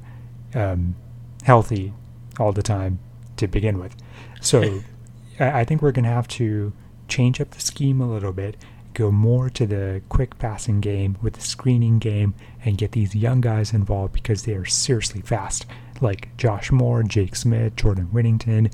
um, 0.53 0.95
healthy 1.43 1.93
all 2.39 2.51
the 2.51 2.63
time 2.63 2.99
to 3.37 3.47
begin 3.47 3.79
with. 3.79 3.95
So, 4.41 4.81
I 5.39 5.63
think 5.63 5.81
we're 5.81 5.91
going 5.91 6.05
to 6.05 6.11
have 6.11 6.27
to 6.29 6.73
change 7.07 7.41
up 7.41 7.51
the 7.51 7.61
scheme 7.61 7.99
a 7.99 8.09
little 8.09 8.31
bit 8.31 8.57
go 8.93 9.11
more 9.11 9.49
to 9.49 9.65
the 9.65 10.01
quick 10.09 10.37
passing 10.37 10.81
game 10.81 11.17
with 11.21 11.33
the 11.33 11.41
screening 11.41 11.99
game 11.99 12.33
and 12.63 12.77
get 12.77 12.91
these 12.91 13.15
young 13.15 13.41
guys 13.41 13.73
involved 13.73 14.13
because 14.13 14.43
they 14.43 14.53
are 14.53 14.65
seriously 14.65 15.21
fast, 15.21 15.65
like 16.01 16.35
Josh 16.37 16.71
Moore, 16.71 17.03
Jake 17.03 17.35
Smith, 17.35 17.75
Jordan 17.75 18.05
Whittington, 18.05 18.69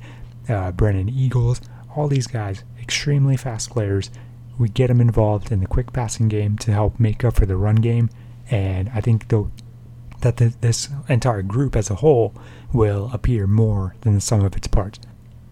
uh, 0.48 0.72
Brennan 0.72 1.08
Eagles, 1.08 1.60
all 1.94 2.08
these 2.08 2.26
guys, 2.26 2.64
extremely 2.80 3.36
fast 3.36 3.70
players. 3.70 4.10
We 4.58 4.68
get 4.68 4.88
them 4.88 5.00
involved 5.00 5.52
in 5.52 5.60
the 5.60 5.66
quick 5.66 5.92
passing 5.92 6.28
game 6.28 6.58
to 6.58 6.72
help 6.72 6.98
make 6.98 7.24
up 7.24 7.34
for 7.34 7.46
the 7.46 7.56
run 7.56 7.76
game, 7.76 8.10
and 8.50 8.90
I 8.94 9.00
think 9.00 9.28
though 9.28 9.50
that 10.20 10.38
the, 10.38 10.54
this 10.60 10.88
entire 11.08 11.42
group 11.42 11.76
as 11.76 11.90
a 11.90 11.96
whole 11.96 12.34
will 12.72 13.10
appear 13.12 13.46
more 13.46 13.94
than 14.02 14.14
the 14.14 14.20
sum 14.20 14.44
of 14.44 14.56
its 14.56 14.66
parts. 14.66 14.98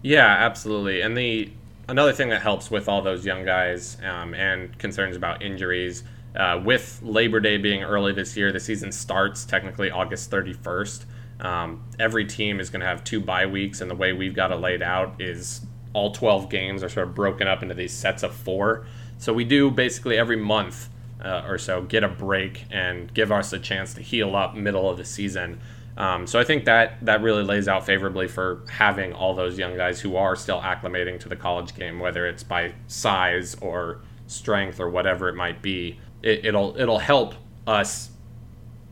Yeah, 0.01 0.27
absolutely. 0.27 1.01
And 1.01 1.17
the 1.17 1.51
another 1.87 2.13
thing 2.13 2.29
that 2.29 2.41
helps 2.41 2.69
with 2.69 2.87
all 2.87 3.01
those 3.01 3.25
young 3.25 3.45
guys 3.45 3.97
um, 4.03 4.33
and 4.33 4.77
concerns 4.77 5.15
about 5.15 5.41
injuries. 5.41 6.03
Uh, 6.35 6.61
with 6.63 6.99
Labor 7.01 7.39
Day 7.39 7.57
being 7.57 7.83
early 7.83 8.13
this 8.13 8.37
year, 8.37 8.51
the 8.51 8.59
season 8.59 8.91
starts 8.91 9.43
technically 9.45 9.89
August 9.89 10.29
31st. 10.29 11.05
Um, 11.39 11.83
every 11.99 12.25
team 12.25 12.59
is 12.59 12.69
going 12.69 12.81
to 12.81 12.85
have 12.85 13.03
two 13.03 13.19
bye 13.19 13.45
weeks, 13.45 13.81
and 13.81 13.89
the 13.89 13.95
way 13.95 14.13
we've 14.13 14.35
got 14.35 14.51
it 14.51 14.57
laid 14.57 14.81
out 14.81 15.19
is 15.19 15.61
all 15.93 16.11
12 16.11 16.49
games 16.49 16.83
are 16.83 16.89
sort 16.89 17.07
of 17.07 17.15
broken 17.15 17.47
up 17.47 17.63
into 17.63 17.73
these 17.73 17.93
sets 17.93 18.21
of 18.21 18.35
four. 18.35 18.85
So 19.17 19.33
we 19.33 19.45
do 19.45 19.71
basically 19.71 20.17
every 20.17 20.35
month 20.35 20.89
uh, 21.23 21.43
or 21.47 21.57
so 21.57 21.81
get 21.81 22.03
a 22.03 22.07
break 22.07 22.65
and 22.71 23.13
give 23.13 23.31
us 23.31 23.53
a 23.53 23.59
chance 23.59 23.93
to 23.95 24.01
heal 24.01 24.35
up 24.35 24.55
middle 24.55 24.89
of 24.89 24.97
the 24.97 25.05
season. 25.05 25.59
Um, 25.97 26.27
so 26.27 26.39
I 26.39 26.43
think 26.43 26.65
that 26.65 27.03
that 27.05 27.21
really 27.21 27.43
lays 27.43 27.67
out 27.67 27.85
favorably 27.85 28.27
for 28.27 28.63
having 28.69 29.13
all 29.13 29.33
those 29.33 29.57
young 29.57 29.75
guys 29.75 29.99
who 29.99 30.15
are 30.15 30.35
still 30.35 30.61
acclimating 30.61 31.19
to 31.21 31.29
the 31.29 31.35
college 31.35 31.75
game, 31.75 31.99
whether 31.99 32.27
it's 32.27 32.43
by 32.43 32.73
size 32.85 33.55
or 33.61 34.01
strength 34.27 34.79
or 34.79 34.89
whatever 34.89 35.27
it 35.27 35.35
might 35.35 35.61
be. 35.61 35.99
It, 36.21 36.45
it'll 36.45 36.79
it'll 36.79 36.99
help 36.99 37.33
us 37.65 38.11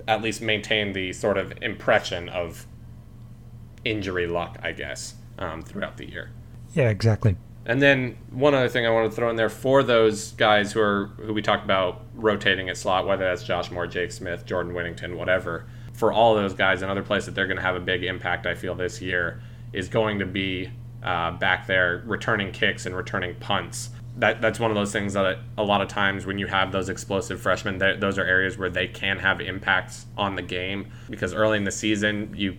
at 0.07 0.21
least 0.21 0.41
maintain 0.41 0.93
the 0.93 1.13
sort 1.13 1.37
of 1.37 1.53
impression 1.61 2.29
of 2.29 2.65
injury 3.83 4.27
luck, 4.27 4.57
I 4.63 4.71
guess, 4.71 5.15
um, 5.37 5.61
throughout 5.61 5.97
the 5.97 6.09
year. 6.09 6.31
Yeah, 6.73 6.89
exactly. 6.89 7.37
And 7.65 7.81
then 7.81 8.17
one 8.29 8.53
other 8.53 8.69
thing 8.69 8.85
I 8.85 8.91
want 8.91 9.09
to 9.09 9.15
throw 9.15 9.29
in 9.29 9.35
there 9.35 9.49
for 9.49 9.81
those 9.81 10.33
guys 10.33 10.71
who 10.71 10.79
are 10.79 11.07
who 11.17 11.33
we 11.33 11.41
talked 11.41 11.65
about 11.65 12.05
rotating 12.13 12.69
at 12.69 12.77
slot, 12.77 13.07
whether 13.07 13.25
that's 13.25 13.43
Josh 13.43 13.71
Moore, 13.71 13.87
Jake 13.87 14.11
Smith, 14.11 14.45
Jordan 14.45 14.73
Whittington, 14.73 15.17
whatever 15.17 15.65
for 15.95 16.11
all 16.11 16.35
those 16.35 16.53
guys, 16.53 16.81
another 16.81 17.01
place 17.01 17.25
that 17.25 17.35
they're 17.35 17.47
going 17.47 17.57
to 17.57 17.63
have 17.63 17.75
a 17.75 17.79
big 17.79 18.03
impact, 18.03 18.45
I 18.45 18.53
feel, 18.53 18.75
this 18.75 19.01
year 19.01 19.41
is 19.73 19.87
going 19.87 20.19
to 20.19 20.25
be 20.25 20.69
uh, 21.03 21.31
back 21.31 21.67
there 21.67 22.03
returning 22.05 22.51
kicks 22.51 22.85
and 22.85 22.95
returning 22.95 23.35
punts. 23.35 23.89
That, 24.17 24.41
that's 24.41 24.59
one 24.59 24.71
of 24.71 24.75
those 24.75 24.91
things 24.91 25.13
that 25.13 25.39
a 25.57 25.63
lot 25.63 25.81
of 25.81 25.87
times 25.87 26.25
when 26.25 26.37
you 26.37 26.47
have 26.47 26.71
those 26.71 26.89
explosive 26.89 27.41
freshmen, 27.41 27.77
those 27.77 28.17
are 28.17 28.23
areas 28.23 28.57
where 28.57 28.69
they 28.69 28.87
can 28.87 29.19
have 29.19 29.41
impacts 29.41 30.05
on 30.17 30.35
the 30.35 30.41
game 30.41 30.91
because 31.09 31.33
early 31.33 31.57
in 31.57 31.63
the 31.63 31.71
season, 31.71 32.33
you 32.35 32.55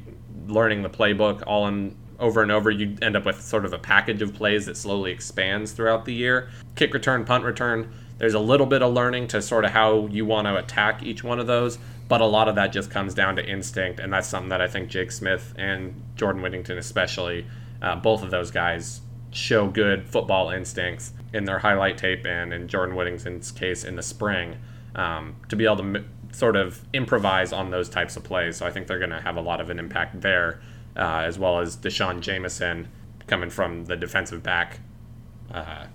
learning 0.47 0.83
the 0.83 0.91
playbook 0.91 1.43
all 1.47 1.67
in 1.67 1.97
over 2.19 2.43
and 2.43 2.51
over, 2.51 2.71
you 2.71 2.97
end 3.03 3.17
up 3.17 3.25
with 3.25 3.41
sort 3.43 3.65
of 3.65 3.73
a 3.73 3.79
package 3.79 4.23
of 4.23 4.35
plays 4.35 4.67
that 4.67 4.77
slowly 4.77 5.13
expands 5.13 5.73
throughout 5.73 6.05
the 6.05 6.15
year. 6.15 6.49
Kick 6.75 6.95
return, 6.95 7.25
punt 7.25 7.45
return. 7.45 7.93
There's 8.19 8.35
a 8.35 8.41
little 8.41 8.67
bit 8.67 8.83
of 8.83 8.95
learning 8.95 9.29
to 9.29 9.43
sort 9.43 9.65
of 9.65 9.73
how 9.73 10.07
you 10.07 10.25
want 10.25 10.47
to 10.47 10.57
attack 10.57 11.03
each 11.03 11.23
one 11.23 11.39
of 11.39 11.47
those, 11.47 11.79
but 12.09 12.21
a 12.21 12.27
lot 12.27 12.49
of 12.49 12.55
that 12.55 12.73
just 12.73 12.91
comes 12.91 13.13
down 13.15 13.37
to 13.37 13.45
instinct, 13.45 14.01
and 14.01 14.13
that's 14.13 14.29
something 14.29 14.49
that 14.49 14.63
I 14.63 14.69
think 14.69 14.89
Jake 14.89 15.13
Smith 15.13 15.53
and 15.59 16.01
Jordan 16.15 16.41
Whittington, 16.41 16.79
especially, 16.79 17.47
uh, 17.83 17.97
both 17.97 18.23
of 18.23 18.31
those 18.31 18.51
guys 18.51 19.03
show 19.33 19.67
good 19.67 20.09
football 20.09 20.49
instincts 20.51 21.13
in 21.35 21.45
their 21.45 21.59
highlight 21.59 21.99
tape, 21.99 22.25
and 22.25 22.55
in 22.55 22.69
Jordan 22.69 22.97
Whittington's 22.97 23.51
case, 23.51 23.85
in 23.85 23.97
the 23.97 24.03
spring, 24.03 24.57
um, 24.95 25.37
to 25.49 25.57
be 25.57 25.67
able 25.67 25.77
to 25.77 26.05
sort 26.33 26.57
of 26.57 26.87
improvise 26.95 27.53
on 27.53 27.71
those 27.71 27.89
types 27.89 28.17
of 28.17 28.25
plays. 28.25 28.57
So 28.57 28.67
I 28.67 28.71
think 28.71 28.87
they're 28.87 28.99
going 28.99 29.11
to 29.11 29.21
have 29.21 29.37
a 29.37 29.43
lot 29.43 29.61
of 29.61 29.69
an 29.69 29.79
impact 29.79 30.21
there, 30.23 30.61
uh, 30.97 31.23
as 31.25 31.39
well 31.39 31.61
as 31.61 31.77
D'Shawn 31.77 32.21
Jamison 32.21 32.89
coming 33.27 33.51
from 33.51 33.85
the 33.85 33.97
defensive 33.97 34.43
back 34.43 34.81
uh, 35.53 35.87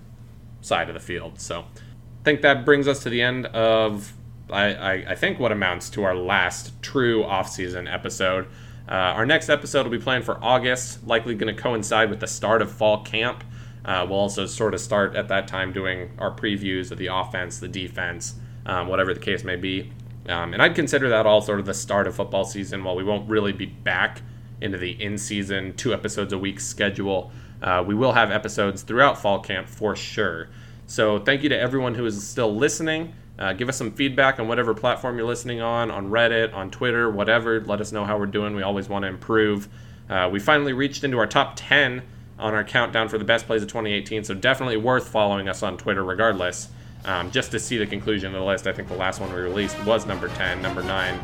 side 0.60 0.88
of 0.88 0.94
the 0.94 1.00
field. 1.00 1.40
So 1.40 1.60
I 1.60 2.24
think 2.24 2.42
that 2.42 2.64
brings 2.64 2.86
us 2.86 3.02
to 3.02 3.10
the 3.10 3.22
end 3.22 3.46
of 3.46 4.14
I, 4.50 4.74
I, 4.74 4.92
I 5.08 5.14
think 5.14 5.38
what 5.38 5.50
amounts 5.50 5.88
to 5.90 6.04
our 6.04 6.14
last 6.14 6.80
true 6.82 7.24
off-season 7.24 7.88
episode. 7.88 8.46
Uh, 8.88 8.92
our 9.16 9.24
next 9.24 9.48
episode 9.48 9.84
will 9.84 9.92
be 9.92 9.98
planned 9.98 10.24
for 10.24 10.42
August, 10.44 11.06
likely 11.06 11.34
going 11.34 11.54
to 11.54 11.60
coincide 11.60 12.10
with 12.10 12.20
the 12.20 12.26
start 12.26 12.60
of 12.60 12.70
fall 12.70 13.02
camp. 13.02 13.44
Uh, 13.84 14.06
we'll 14.08 14.18
also 14.18 14.46
sort 14.46 14.74
of 14.74 14.80
start 14.80 15.16
at 15.16 15.28
that 15.28 15.48
time 15.48 15.72
doing 15.72 16.10
our 16.18 16.34
previews 16.34 16.90
of 16.90 16.98
the 16.98 17.06
offense, 17.06 17.58
the 17.58 17.68
defense, 17.68 18.34
um, 18.66 18.88
whatever 18.88 19.14
the 19.14 19.20
case 19.20 19.42
may 19.42 19.56
be. 19.56 19.90
Um, 20.28 20.52
and 20.52 20.62
I'd 20.62 20.74
consider 20.74 21.08
that 21.08 21.26
all 21.26 21.40
sort 21.40 21.58
of 21.58 21.66
the 21.66 21.74
start 21.74 22.06
of 22.06 22.14
football 22.14 22.44
season 22.44 22.84
while 22.84 22.94
we 22.94 23.02
won't 23.02 23.28
really 23.28 23.52
be 23.52 23.66
back 23.66 24.22
into 24.62 24.78
the 24.78 24.90
in 25.02 25.18
season, 25.18 25.74
two 25.76 25.92
episodes 25.92 26.32
a 26.32 26.38
week 26.38 26.60
schedule. 26.60 27.30
Uh, 27.62 27.84
we 27.86 27.94
will 27.94 28.12
have 28.12 28.30
episodes 28.30 28.82
throughout 28.82 29.18
fall 29.18 29.40
camp 29.40 29.68
for 29.68 29.94
sure. 29.94 30.48
So 30.86 31.18
thank 31.18 31.42
you 31.42 31.48
to 31.48 31.58
everyone 31.58 31.94
who 31.94 32.06
is 32.06 32.26
still 32.26 32.54
listening. 32.54 33.14
Uh, 33.38 33.52
give 33.52 33.68
us 33.68 33.76
some 33.76 33.90
feedback 33.90 34.38
on 34.38 34.48
whatever 34.48 34.74
platform 34.74 35.16
you're 35.16 35.26
listening 35.26 35.60
on, 35.60 35.90
on 35.90 36.10
Reddit, 36.10 36.54
on 36.54 36.70
Twitter, 36.70 37.10
whatever. 37.10 37.60
Let 37.60 37.80
us 37.80 37.92
know 37.92 38.04
how 38.04 38.18
we're 38.18 38.26
doing. 38.26 38.54
We 38.54 38.62
always 38.62 38.88
want 38.88 39.04
to 39.04 39.08
improve. 39.08 39.68
Uh, 40.08 40.28
we 40.30 40.38
finally 40.38 40.72
reached 40.72 41.04
into 41.04 41.18
our 41.18 41.26
top 41.26 41.54
10 41.56 42.02
on 42.38 42.54
our 42.54 42.64
countdown 42.64 43.08
for 43.08 43.18
the 43.18 43.24
best 43.24 43.46
plays 43.46 43.62
of 43.62 43.68
2018, 43.68 44.24
so 44.24 44.34
definitely 44.34 44.76
worth 44.76 45.08
following 45.08 45.48
us 45.48 45.62
on 45.62 45.76
Twitter 45.78 46.04
regardless. 46.04 46.68
Um, 47.04 47.30
just 47.30 47.50
to 47.52 47.58
see 47.58 47.78
the 47.78 47.86
conclusion 47.86 48.34
of 48.34 48.40
the 48.40 48.46
list, 48.46 48.66
I 48.66 48.72
think 48.72 48.88
the 48.88 48.96
last 48.96 49.20
one 49.20 49.32
we 49.32 49.40
released 49.40 49.82
was 49.84 50.06
number 50.06 50.28
10, 50.28 50.62
number 50.62 50.82
9 50.82 51.18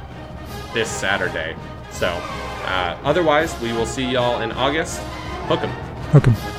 this 0.74 0.90
Saturday. 0.90 1.56
So, 1.92 2.08
uh, 2.68 2.96
otherwise, 3.04 3.58
we 3.60 3.72
will 3.72 3.86
see 3.86 4.04
y'all 4.04 4.40
in 4.42 4.52
August. 4.52 5.00
Hook 5.48 5.62
'em. 5.62 5.70
Hook 6.12 6.28
'em. 6.28 6.57